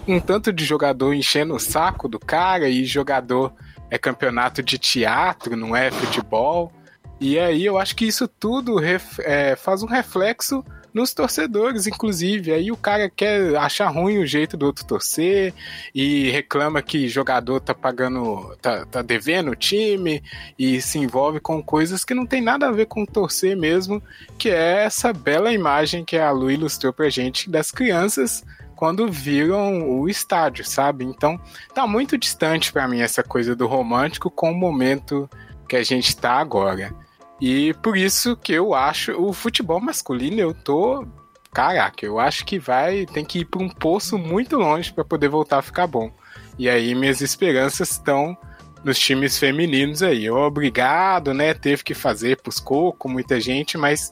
[0.09, 3.53] Um tanto de jogador enchendo o saco do cara e jogador
[3.91, 6.73] é campeonato de teatro, não é futebol.
[7.21, 10.65] E aí eu acho que isso tudo é, faz um reflexo
[10.97, 12.55] nos torcedores, inclusive.
[12.55, 15.53] Aí o cara quer achar ruim o jeito do outro torcer
[15.95, 20.23] e reclama que jogador tá pagando, tá, tá devendo o time
[20.59, 24.03] e se envolve com coisas que não tem nada a ver com torcer mesmo,
[24.39, 28.43] que é essa bela imagem que a Lu ilustrou pra gente das crianças
[28.75, 31.05] quando viram o estádio, sabe?
[31.05, 31.39] Então
[31.75, 35.29] tá muito distante pra mim essa coisa do romântico com o momento
[35.69, 37.06] que a gente tá agora.
[37.41, 41.07] E por isso que eu acho o futebol masculino eu tô
[41.53, 45.29] caraca, eu acho que vai tem que ir para um poço muito longe para poder
[45.29, 46.11] voltar a ficar bom.
[46.59, 48.37] E aí minhas esperanças estão
[48.85, 50.31] nos times femininos aí.
[50.31, 51.53] Obrigado, né?
[51.53, 54.11] Teve que fazer pros coco, muita gente, mas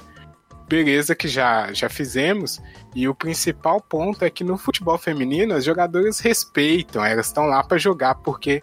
[0.68, 2.60] beleza que já, já fizemos.
[2.94, 7.62] E o principal ponto é que no futebol feminino as jogadoras respeitam, elas estão lá
[7.62, 8.62] para jogar porque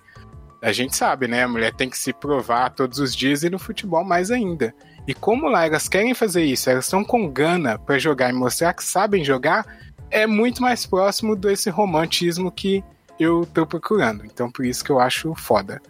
[0.62, 1.44] a gente sabe, né?
[1.44, 4.74] A mulher tem que se provar todos os dias e no futebol mais ainda.
[5.08, 8.74] E como lá elas querem fazer isso, elas estão com gana para jogar e mostrar
[8.74, 9.66] que sabem jogar,
[10.12, 12.84] é muito mais próximo desse romantismo que
[13.20, 14.26] eu tô procurando.
[14.26, 15.82] Então por isso que eu acho foda.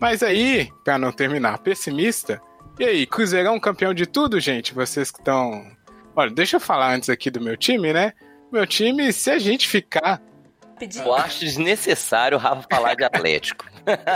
[0.00, 2.40] Mas aí, para não terminar pessimista,
[2.78, 4.74] e aí, Cruzeirão campeão de tudo, gente?
[4.74, 5.66] Vocês que estão.
[6.14, 8.12] Olha, deixa eu falar antes aqui do meu time, né?
[8.52, 10.20] Meu time, se a gente ficar.
[10.94, 13.64] Eu acho desnecessário o Rafa falar de Atlético.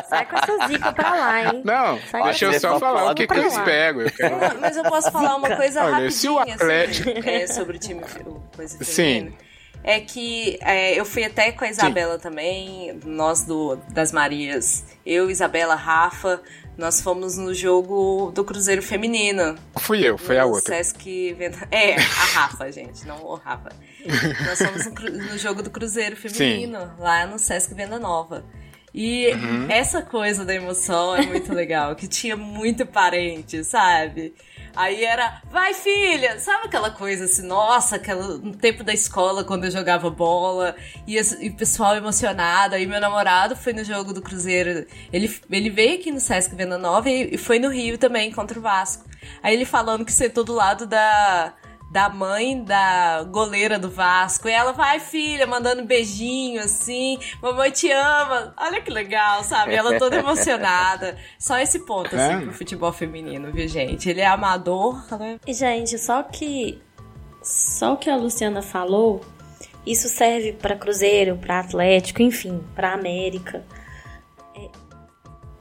[0.08, 1.62] Sai com essa zica pra lá, hein?
[1.64, 3.32] Não, Sai deixa eu só falar o que, que.
[4.00, 7.46] Eu quero- Mas- eu posso falar uma coisa Olha, se o rapidinha Atlético- assim, é,
[7.46, 9.32] sobre o time o coisa Sim.
[9.82, 15.30] É que é, eu fui até com a Isabela também, nós do, das Marias, eu,
[15.30, 16.42] Isabela, Rafa,
[16.76, 19.54] nós fomos no jogo do Cruzeiro Feminino.
[19.78, 20.76] Fui eu, foi a no outra.
[20.76, 21.56] Sesc Venda...
[21.70, 23.70] É, a Rafa, gente, não o Rafa.
[24.46, 28.44] Nós fomos no, no jogo do Cruzeiro Feminino, lá no Sesc Venda Nova.
[28.92, 29.66] E Uhum.
[29.70, 34.34] essa coisa da emoção é muito legal, que tinha muito parente, sabe?
[34.74, 36.38] Aí era, vai filha!
[36.38, 40.76] Sabe aquela coisa assim, nossa, aquela, no tempo da escola, quando eu jogava bola,
[41.06, 42.74] e, o pessoal emocionado.
[42.74, 44.86] Aí meu namorado foi no jogo do Cruzeiro.
[45.12, 48.58] Ele, ele veio aqui no Sesc Venda Nova e, e foi no Rio também contra
[48.58, 49.04] o Vasco.
[49.42, 51.52] Aí ele falando que sentou do lado da,
[51.90, 54.48] da mãe da goleira do Vasco.
[54.48, 58.54] E ela, vai filha, mandando beijinho assim, mamãe te ama.
[58.56, 59.74] Olha que legal, sabe?
[59.74, 61.18] Ela toda emocionada.
[61.38, 62.40] Só esse ponto, assim, É.
[62.40, 64.08] pro futebol feminino, viu, gente?
[64.08, 65.40] Ele é amador, né?
[65.46, 66.80] E, gente, só que.
[67.42, 69.22] Só o que a Luciana falou,
[69.86, 73.64] isso serve pra Cruzeiro, pra Atlético, enfim, pra América.
[74.54, 74.68] É,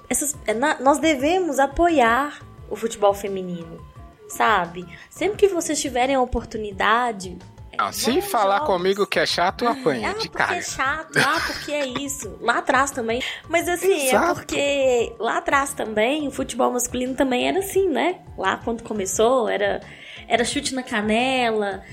[0.10, 3.82] essas, é, na- nós devemos apoiar o futebol feminino,
[4.30, 4.86] sabe?
[5.10, 7.38] Sempre que vocês tiverem a oportunidade.
[7.72, 8.74] é, Não, se falar jogos.
[8.76, 10.56] comigo que é chato, eu apanho Ah, de porque cara.
[10.58, 12.38] é chato, ah, porque é isso.
[12.42, 13.22] Lá atrás também.
[13.48, 14.32] Mas assim, Exato.
[14.32, 18.20] é porque lá atrás também, o futebol masculino também era assim, né?
[18.38, 19.82] Lá quando começou, era,
[20.28, 21.84] era chute na canela.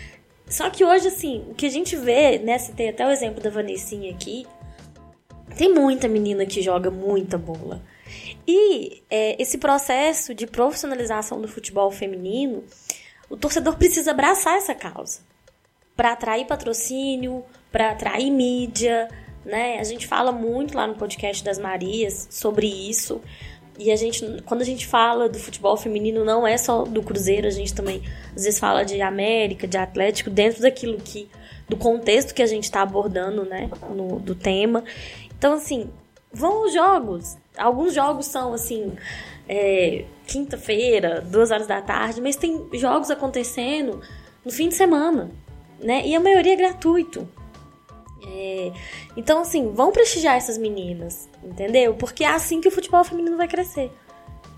[0.48, 2.56] Só que hoje, assim, o que a gente vê, né?
[2.58, 4.46] Você tem até o exemplo da Vanessinha aqui.
[5.56, 7.82] Tem muita menina que joga muita bola.
[8.46, 12.62] E é, esse processo de profissionalização do futebol feminino,
[13.28, 15.20] o torcedor precisa abraçar essa causa.
[15.96, 17.42] para atrair patrocínio,
[17.72, 19.08] para atrair mídia,
[19.46, 19.78] né?
[19.78, 23.22] A gente fala muito lá no podcast das Marias sobre isso.
[23.78, 27.46] E a gente, quando a gente fala do futebol feminino, não é só do Cruzeiro,
[27.46, 28.02] a gente também
[28.34, 31.28] às vezes fala de América, de Atlético, dentro daquilo que.
[31.68, 33.70] do contexto que a gente está abordando, né?
[33.90, 34.84] No, do tema.
[35.38, 35.90] Então, assim,
[36.32, 37.36] vão os jogos.
[37.58, 38.92] Alguns jogos são, assim,
[39.48, 44.00] é, quinta-feira, duas horas da tarde, mas tem jogos acontecendo
[44.44, 45.30] no fim de semana,
[45.80, 46.06] né?
[46.06, 47.28] E a maioria é gratuito.
[48.28, 48.72] É,
[49.16, 51.94] então, assim, vão prestigiar essas meninas, entendeu?
[51.94, 53.90] Porque é assim que o futebol feminino vai crescer.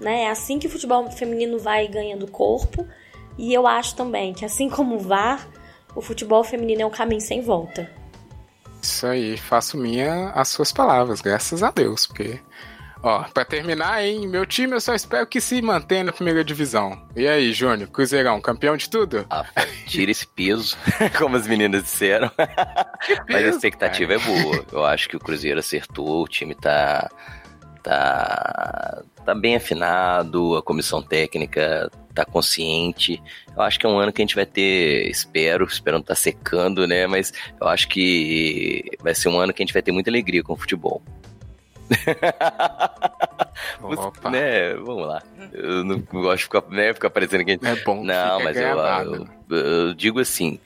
[0.01, 0.23] Né?
[0.23, 2.87] É assim que o futebol feminino vai ganhando corpo.
[3.37, 5.49] E eu acho também que, assim como o VAR,
[5.95, 7.91] o futebol feminino é um caminho sem volta.
[8.81, 12.41] Isso aí, faço minha as suas palavras, graças a Deus, porque
[13.03, 17.01] Ó, pra terminar, hein, meu time eu só espero que se mantenha na primeira divisão.
[17.15, 19.25] E aí, Júnior, Cruzeirão, campeão de tudo?
[19.31, 19.45] Ah,
[19.87, 20.77] tira esse peso,
[21.17, 22.31] como as meninas disseram.
[23.29, 24.65] Mas a expectativa é boa.
[24.73, 27.09] Eu acho que o Cruzeiro acertou, o time tá,
[27.83, 33.23] tá, tá bem afinado, a comissão técnica tá consciente.
[33.57, 36.85] Eu acho que é um ano que a gente vai ter, espero, esperando tá secando,
[36.85, 37.07] né?
[37.07, 40.43] Mas eu acho que vai ser um ano que a gente vai ter muita alegria
[40.43, 41.01] com o futebol.
[43.83, 44.31] Opa.
[44.31, 45.23] né, vamos lá.
[45.53, 47.67] Eu não gosto de ficar, né, ficar parecendo que a gente...
[47.67, 50.59] É bom Não, mas eu, eu, eu digo assim,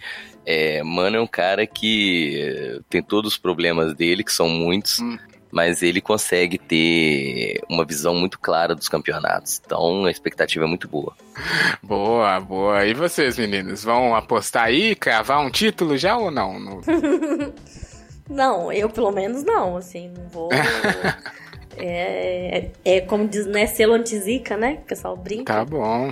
[0.44, 5.18] é, mano é um cara que tem todos os problemas dele, que são muitos, Hum.
[5.50, 9.60] mas ele consegue ter uma visão muito clara dos campeonatos.
[9.64, 11.14] Então a expectativa é muito boa.
[11.82, 12.86] Boa, boa.
[12.86, 16.58] E vocês, meninos, vão apostar aí, cravar um título já ou não?
[16.60, 16.80] No-
[18.28, 20.48] Não, eu pelo menos não, assim, não vou.
[21.76, 23.66] é, é como diz, né?
[23.66, 24.78] Selo anti-zica, né?
[24.82, 25.52] O pessoal brinca.
[25.52, 26.10] Tá bom.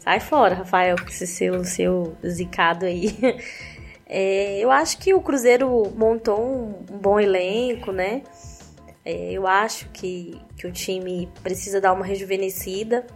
[0.00, 3.16] Sai fora, Rafael, com esse seu, seu zicado aí.
[4.14, 8.20] É, eu acho que o Cruzeiro montou um, um bom elenco, né?
[9.02, 13.06] É, eu acho que, que o time precisa dar uma rejuvenescida.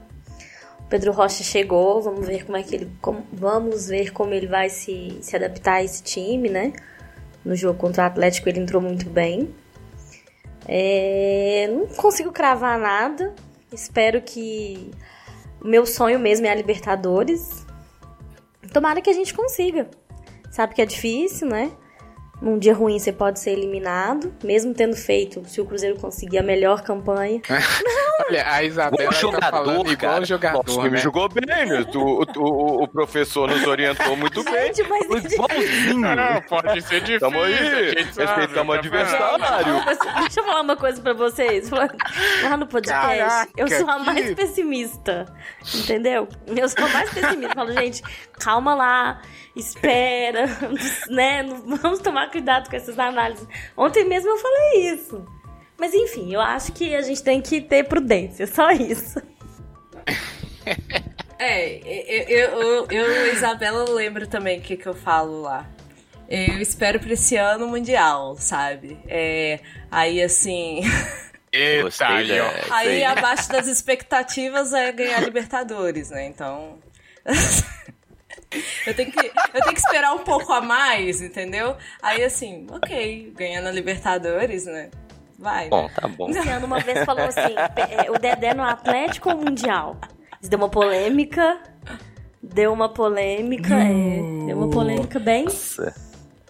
[0.81, 2.91] O Pedro Rocha chegou, vamos ver como é que ele.
[3.03, 6.73] como- vamos ver como ele vai se, se adaptar a esse time, né?
[7.47, 9.55] No jogo contra o Atlético ele entrou muito bem.
[10.67, 13.33] É, não consigo cravar nada.
[13.73, 14.91] Espero que
[15.61, 17.65] o meu sonho mesmo é a Libertadores.
[18.73, 19.89] Tomara que a gente consiga.
[20.51, 21.71] Sabe que é difícil, né?
[22.41, 26.43] Num dia ruim você pode ser eliminado, mesmo tendo feito, se o Cruzeiro conseguir a
[26.43, 27.41] melhor campanha.
[28.29, 30.25] Olha, a Isabela O tá jogador, falando igual cara.
[30.25, 30.97] jogador, Nosso time né?
[30.99, 31.87] jogou bem, né?
[31.95, 34.75] o, o, o professor nos orientou muito bem.
[34.75, 35.99] Gente, mas Igualzinho.
[35.99, 37.21] Não, pode ser difícil.
[37.21, 37.55] Tamo aí,
[37.95, 39.85] respeitamos o tá adversário.
[40.21, 41.71] Deixa eu falar uma coisa pra vocês.
[41.71, 45.27] Lá no podcast, Caraca, eu sou a que- mais pessimista.
[45.75, 46.29] Entendeu?
[46.47, 47.55] Eu sou a mais pessimista.
[47.55, 48.03] Falo, gente,
[48.39, 49.21] calma lá,
[49.55, 50.47] espera,
[51.09, 51.45] né?
[51.83, 53.47] Vamos tomar cuidado com essas análises.
[53.77, 55.27] Ontem mesmo eu falei isso.
[55.79, 59.21] Mas enfim, eu acho que a gente tem que ter prudência, só isso.
[61.39, 65.69] É, eu, eu, eu, eu, Isabela, lembro também o que, que eu falo lá.
[66.29, 68.99] Eu espero pra esse ano mundial, sabe?
[69.07, 69.61] É,
[69.91, 70.81] aí, assim.
[71.53, 72.33] Eita, Isso aí,
[72.71, 73.05] aí.
[73.05, 76.27] abaixo das expectativas, é ganhar Libertadores, né?
[76.27, 76.79] Então.
[78.87, 81.77] eu, tenho que, eu tenho que esperar um pouco a mais, entendeu?
[82.03, 84.91] Aí, assim, ok, ganhando a Libertadores, né?
[85.39, 85.65] Vai.
[85.65, 85.71] né?
[85.71, 86.27] Bom, tá bom.
[86.29, 87.55] Luciano uma vez falou assim:
[87.91, 89.97] é, o Dedé no Atlético ou Mundial?
[90.41, 91.61] Isso deu uma polêmica.
[92.43, 94.47] Deu uma polêmica, é.
[94.47, 95.45] Deu uma polêmica bem.
[95.45, 95.95] Nossa.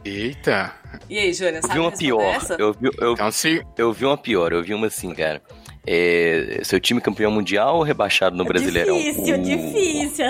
[0.05, 0.73] Eita.
[1.09, 2.39] E aí, Eu sabe vi uma pior.
[2.59, 3.67] Eu vi, eu, Então, se.
[3.77, 4.53] eu vi uma pior.
[4.53, 5.43] Eu vi uma assim, cara.
[5.87, 8.97] É, seu time campeão mundial ou rebaixado no Brasileirão?
[8.97, 10.27] Difícil, Uh, difícil.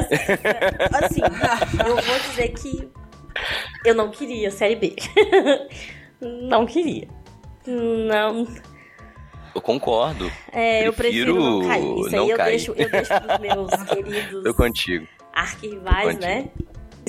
[1.03, 1.21] Assim,
[1.87, 2.89] eu vou dizer que
[3.85, 4.97] eu não queria Série B.
[6.21, 7.07] Não queria.
[7.67, 8.47] Não.
[9.55, 10.33] Eu concordo.
[10.51, 11.99] É, eu prefiro não cair.
[12.01, 12.51] Isso não aí eu cair.
[12.53, 15.07] deixo, eu deixo pros meus queridos Tô contigo.
[15.35, 16.49] arquirrivais, Tô né?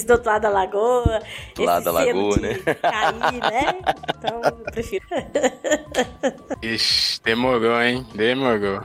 [0.05, 1.21] Do outro lado da lagoa.
[1.55, 2.53] Do lado da lagoa, de né?
[2.81, 3.79] Cair, né?
[4.17, 5.05] Então, eu prefiro.
[6.61, 8.05] Ixi, demorou, hein?
[8.13, 8.81] Demorou.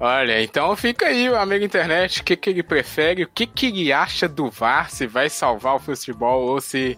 [0.00, 3.66] Olha, então fica aí o amigo internet, o que, que ele prefere, o que, que
[3.66, 6.96] ele acha do VAR, se vai salvar o futebol ou se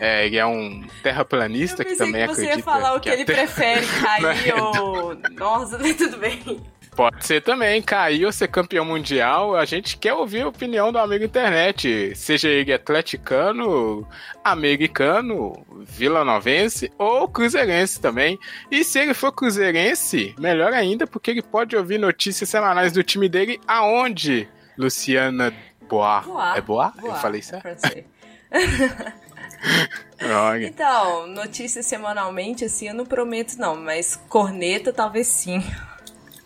[0.00, 3.08] é, ele é um terraplanista Eu que também que você acredita ia falar o que,
[3.08, 5.14] a ele Terra- prefere, cair ou...
[5.36, 6.60] Nossa, tudo bem.
[6.94, 9.56] Pode ser também, cair ou ser campeão mundial.
[9.56, 12.12] A gente quer ouvir a opinião do amigo internet.
[12.16, 14.06] Seja ele atleticano,
[14.44, 18.38] americano, vilanovense ou cruzeirense também.
[18.70, 23.28] E se ele for cruzeirense, melhor ainda, porque ele pode ouvir notícias semanais do time
[23.28, 24.48] dele aonde?
[24.76, 25.54] Luciana
[25.88, 26.20] Boa.
[26.20, 26.56] Boa.
[26.56, 26.92] É Boa?
[27.02, 27.78] Eu falei certo?
[27.78, 28.06] ser.
[30.22, 30.66] Olha.
[30.66, 35.62] Então, notícias semanalmente, assim, eu não prometo não, mas corneta talvez sim.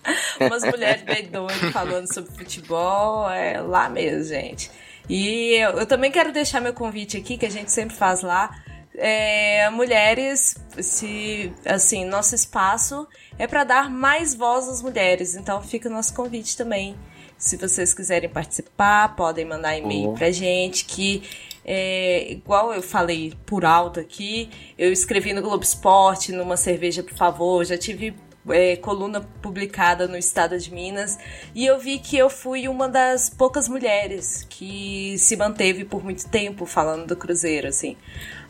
[0.41, 4.71] Umas mulheres bem doidas falando sobre futebol, é lá mesmo, gente.
[5.09, 8.51] E eu, eu também quero deixar meu convite aqui, que a gente sempre faz lá.
[8.97, 13.07] É, mulheres, se assim, nosso espaço
[13.39, 16.97] é para dar mais voz às mulheres, então fica o nosso convite também.
[17.37, 20.15] Se vocês quiserem participar, podem mandar e-mail Oh.
[20.15, 21.23] pra gente, que
[21.65, 24.49] é, igual eu falei por alto aqui,
[24.79, 28.15] eu escrevi no Globo Esporte, numa cerveja, por favor, já tive
[28.49, 31.19] é, coluna publicada no estado de Minas
[31.55, 36.29] e eu vi que eu fui uma das poucas mulheres que se manteve por muito
[36.29, 37.97] tempo falando do Cruzeiro, assim.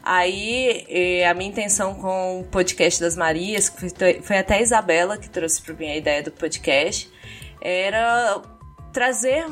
[0.02, 4.60] Aí eh, a minha intenção com o podcast das Marias, que foi, foi até a
[4.60, 7.10] Isabela que trouxe para mim a ideia do podcast,
[7.58, 8.42] era
[8.92, 9.46] trazer,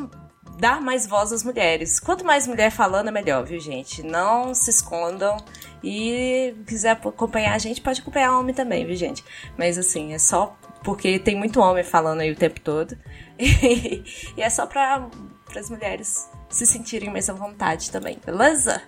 [0.59, 1.99] dar mais voz às mulheres.
[1.99, 4.03] Quanto mais mulher falando, é melhor, viu, gente?
[4.03, 5.39] Não se escondam.
[5.83, 9.25] E quiser acompanhar a gente, pode acompanhar homem também, viu, gente?
[9.59, 12.97] Mas assim, é só porque tem muito homem falando aí o tempo todo.
[13.39, 14.05] e
[14.37, 15.09] é só para
[15.57, 18.81] as mulheres se sentirem mais à vontade também, beleza?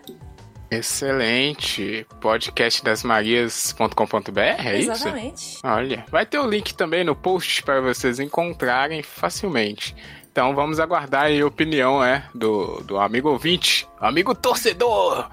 [0.70, 2.06] Excelente.
[2.20, 4.92] Podcastdasmarias.com.br, é isso?
[4.92, 5.58] Exatamente.
[5.62, 9.94] Olha, vai ter o link também no post para vocês encontrarem facilmente.
[10.30, 15.30] Então vamos aguardar aí a opinião é, do, do amigo ouvinte, amigo torcedor.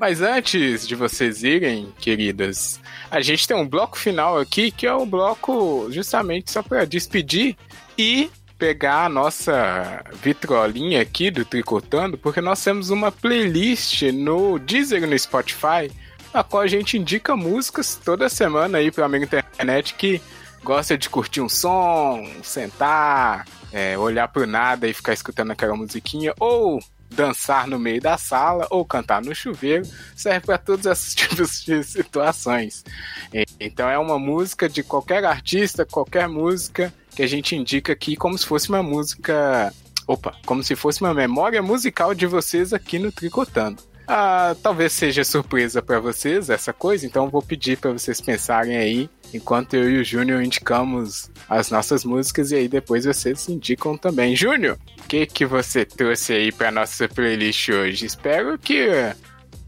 [0.00, 4.94] Mas antes de vocês irem, queridas, a gente tem um bloco final aqui que é
[4.94, 7.54] o bloco justamente só para despedir
[7.98, 15.06] e pegar a nossa vitrolinha aqui do Tricotando, porque nós temos uma playlist no Deezer
[15.06, 15.92] no Spotify,
[16.32, 20.18] na qual a gente indica músicas toda semana aí para amigo internet que
[20.64, 26.32] gosta de curtir um som, sentar, é, olhar pro nada e ficar escutando aquela musiquinha,
[26.40, 26.80] ou
[27.10, 31.82] dançar no meio da sala, ou cantar no chuveiro, serve para todos esses tipos de
[31.82, 32.84] situações.
[33.58, 38.38] Então é uma música de qualquer artista, qualquer música que a gente indica aqui como
[38.38, 39.72] se fosse uma música.
[40.06, 43.82] Opa, como se fosse uma memória musical de vocês aqui no Tricotando.
[44.08, 49.08] Ah, talvez seja surpresa para vocês essa coisa, então vou pedir para vocês pensarem aí,
[49.32, 54.36] enquanto eu e o Júnior indicamos as nossas músicas e aí depois vocês indicam também.
[54.36, 58.06] Júnior, o que que você trouxe aí para nossa playlist hoje?
[58.06, 58.88] Espero que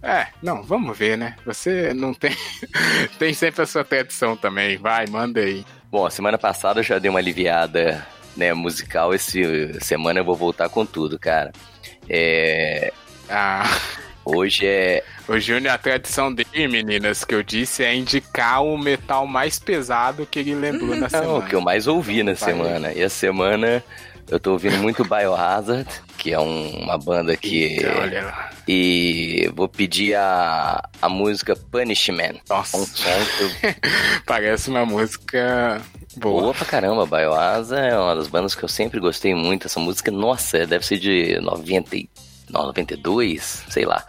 [0.03, 1.37] é, não, vamos ver, né?
[1.47, 2.35] Você não tem
[3.19, 4.77] tem sempre a sua tradição também.
[4.77, 5.65] Vai, manda aí.
[5.91, 8.05] Bom, semana passada eu já dei uma aliviada
[8.37, 9.15] né, musical.
[9.15, 11.53] Esse semana eu vou voltar com tudo, cara.
[12.09, 12.93] É,
[13.29, 13.65] Ah,
[14.25, 15.03] hoje é.
[15.29, 20.27] o Júnior, a tradição dele, meninas, que eu disse é indicar o metal mais pesado
[20.31, 21.33] que ele lembrou na Não, semana.
[21.35, 22.53] o que eu mais ouvi na Vai.
[22.53, 22.93] semana.
[22.93, 23.83] E a semana
[24.31, 27.65] eu tô ouvindo muito Biohazard, que é um- uma banda que.
[27.65, 28.51] Eita, olha lá.
[28.69, 32.37] E vou pedir a, a música Punishment.
[32.49, 32.77] Nossa.
[32.77, 33.75] Um eu
[34.25, 35.81] Parece uma música
[36.17, 36.43] boa.
[36.43, 39.67] Boa pra caramba, Bioasa é uma das bandas que eu sempre gostei muito.
[39.67, 42.09] Essa música, nossa, deve ser de 90, e-
[42.53, 44.05] 92, sei lá.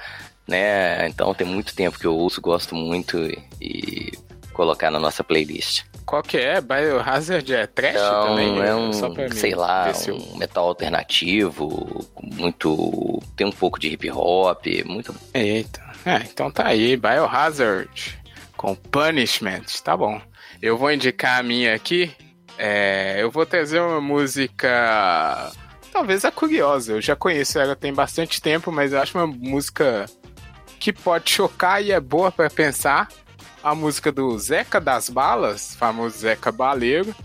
[0.47, 1.07] Né?
[1.07, 3.17] Então tem muito tempo que eu ouço, gosto muito
[3.61, 4.11] e,
[4.51, 5.83] colocar na nossa playlist.
[6.05, 6.59] Qual que é?
[6.59, 8.59] Biohazard é trash Então também?
[8.59, 8.91] é um,
[9.33, 13.19] sei lá, eu- um metal alternativo, muito.
[13.37, 15.15] tem um pouco de hip hop, muito.
[15.33, 15.81] Eita.
[16.05, 18.19] É, então tá aí, Biohazard
[18.57, 20.21] com Punishment, tá bom.
[20.61, 22.11] Eu vou indicar a minha aqui.
[22.57, 25.51] É, eu vou trazer uma música.
[25.93, 26.93] Talvez a curiosa.
[26.93, 30.07] Eu já conheço ela tem bastante tempo, mas eu acho uma música
[30.79, 33.07] que pode chocar e é boa pra pensar.
[33.63, 37.15] A música do Zeca das Balas, famoso Zeca Baleiro.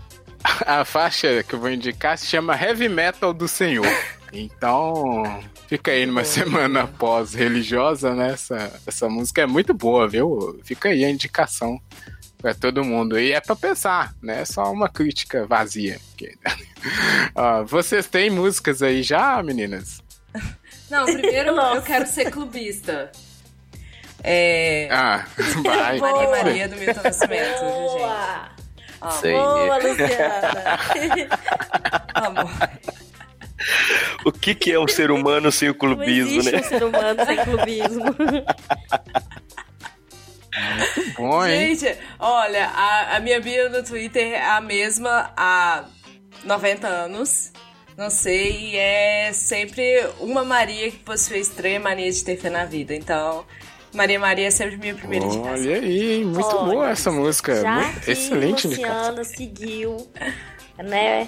[0.65, 3.87] A faixa que eu vou indicar se chama Heavy Metal do Senhor.
[4.31, 5.23] Então,
[5.67, 8.33] fica aí numa semana pós-religiosa, né?
[8.33, 10.59] Essa, essa música é muito boa, viu?
[10.63, 11.81] Fica aí a indicação
[12.39, 13.19] pra todo mundo.
[13.19, 14.41] E é pra pensar, né?
[14.41, 15.99] É só uma crítica vazia.
[17.35, 20.01] Ó, vocês têm músicas aí já, meninas?
[20.89, 23.11] Não, primeiro eu quero ser clubista.
[24.23, 24.87] É.
[24.91, 25.25] Ah,
[25.63, 25.99] vai.
[25.99, 26.43] Maria ser.
[26.43, 27.99] Maria do Milton Nascimento, viu, gente?
[27.99, 28.59] Boa!
[28.99, 30.79] Boa, Luciana!
[32.15, 32.69] amor.
[34.25, 36.59] O que, que é um ser humano sem o Não clubismo, existe né?
[36.59, 38.03] um ser humano sem clubismo.
[41.17, 41.75] Bom, hein?
[41.75, 45.85] Gente, olha, a, a minha bio no Twitter é a mesma há
[46.43, 47.51] 90 anos.
[47.97, 49.83] Não sei, e é sempre
[50.21, 52.95] uma Maria que possui estranha mania de ter fé na vida.
[52.95, 53.45] Então,
[53.93, 55.51] Maria Maria é sempre minha primeira indicação.
[55.51, 57.59] Olha aí, muito Olha, boa essa música.
[57.61, 58.97] Já Muito- que excelente indicação.
[58.99, 59.97] Luciana seguiu,
[60.77, 61.27] né?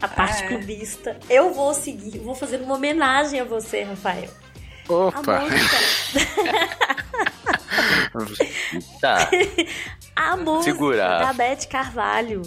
[0.00, 0.46] a parte É.
[0.46, 1.18] clubista.
[1.28, 4.30] Eu vou seguir, vou fazer uma homenagem a você, Rafael.
[4.88, 5.40] A Opa!
[8.14, 8.46] música,
[9.00, 9.28] Tá.
[10.16, 11.18] a música Segura.
[11.20, 12.42] da Beth Carvalho.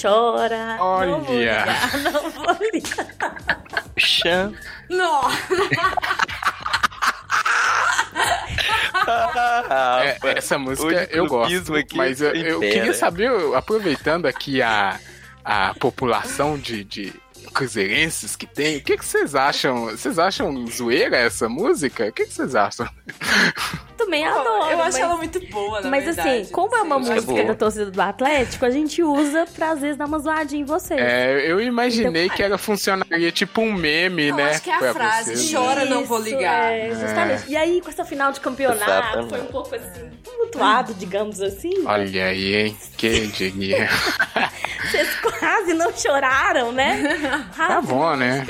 [0.00, 0.76] Chora.
[0.76, 1.38] Não vou Olha.
[1.38, 3.06] ligar, não vou ligar.
[3.98, 4.52] Xan.
[4.88, 5.22] Não.
[10.04, 14.98] É, essa música Hoje eu gosto, mas eu, eu queria saber, aproveitando aqui a,
[15.44, 17.12] a população de, de
[17.52, 19.86] cruzeirenses que tem, o que, que vocês acham?
[19.86, 22.06] Vocês acham zoeira essa música?
[22.08, 22.88] O que, que vocês acham?
[23.96, 24.70] Também adoro.
[24.70, 24.98] Eu acho mas...
[24.98, 26.28] ela muito boa, na Mas verdade.
[26.28, 27.44] assim, como é uma música boa.
[27.44, 30.94] da torcida do Atlético, a gente usa pra às vezes dar uma zoadinha em você.
[30.94, 34.50] É, eu imaginei que ela funcionaria tipo um meme, Eu né?
[34.50, 35.52] acho que é a frase, vocês.
[35.52, 36.72] chora, não vou ligar.
[36.72, 37.44] É, justamente.
[37.48, 39.28] E aí, com essa final de campeonato, Exatamente.
[39.30, 41.84] foi um pouco assim, tumultuado, digamos assim.
[41.86, 42.76] Olha aí, hein?
[42.96, 43.88] Quem diria?
[44.90, 47.41] Vocês quase não choraram, né?
[47.56, 48.44] Tá bom, né?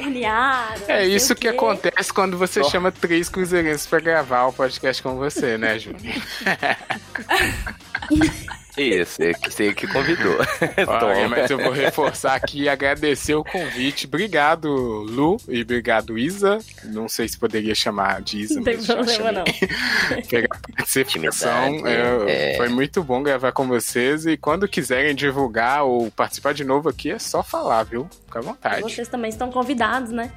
[0.88, 2.70] É isso que acontece quando você Só.
[2.70, 6.00] chama três cruzeirenses pra gravar o podcast com você, né, Júnior?
[8.76, 10.36] Isso, é que você que convidou.
[10.86, 11.28] Olha, Toma.
[11.28, 14.06] mas eu vou reforçar aqui e agradecer o convite.
[14.06, 16.58] Obrigado, Lu, e obrigado, Isa.
[16.84, 19.44] Não sei se poderia chamar de Isa, Não tem mas já problema, não.
[20.28, 21.68] Pela participação.
[21.68, 22.56] Intimidade, É, é.
[22.56, 24.24] Foi muito bom gravar com vocês.
[24.24, 28.08] E quando quiserem divulgar ou participar de novo aqui, é só falar, viu?
[28.26, 28.82] Fica à vontade.
[28.82, 30.32] Vocês também estão convidados, né?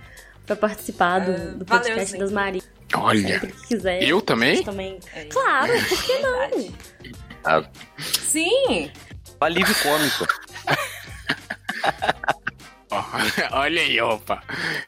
[0.45, 2.17] Pra participar do, do valeu, podcast sim.
[2.19, 2.69] das Marias.
[2.93, 4.03] Olha, quiser.
[4.03, 4.63] eu também?
[4.63, 4.99] Também.
[5.31, 6.73] Claro, por que não?
[7.99, 8.91] Sim.
[9.39, 10.25] alívio cômico.
[13.51, 14.41] Olha aí, opa.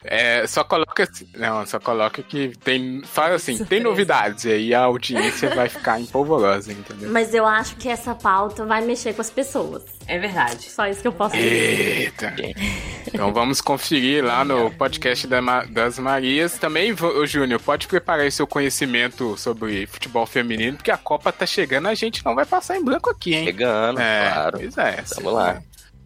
[0.04, 1.04] É, só coloca.
[1.04, 3.02] assim- Não, só coloca que tem.
[3.04, 3.84] Fala assim, tem Surpresa.
[3.84, 4.44] novidades.
[4.46, 7.10] E aí a audiência vai ficar empolvorosa, entendeu?
[7.12, 9.84] Mas eu acho que essa pauta vai mexer com as pessoas.
[10.08, 10.70] É verdade.
[10.70, 12.02] Só isso que eu posso dizer.
[12.04, 12.34] Eita!
[13.08, 16.58] Então vamos conferir lá no podcast da Ma- das Marias.
[16.58, 16.96] Também,
[17.26, 22.24] Júnior, pode preparar seu conhecimento sobre futebol feminino, porque a Copa tá chegando, a gente
[22.24, 23.46] não vai passar em branco aqui, hein?
[23.46, 24.60] Chegando, É, claro.
[24.60, 25.04] pois é.
[25.16, 25.62] Vamos lá.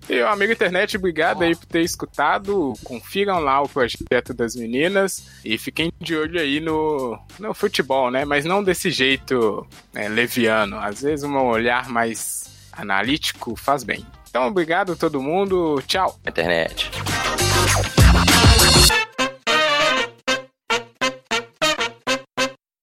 [0.09, 2.73] E amigo internet, obrigado aí por ter escutado.
[2.83, 8.25] Confiram lá o projeto das meninas e fiquem de olho aí no, no futebol, né?
[8.25, 10.77] Mas não desse jeito né, leviano.
[10.77, 14.05] Às vezes um olhar mais analítico faz bem.
[14.29, 15.81] Então, obrigado todo mundo.
[15.85, 16.17] Tchau.
[16.25, 16.89] Internet.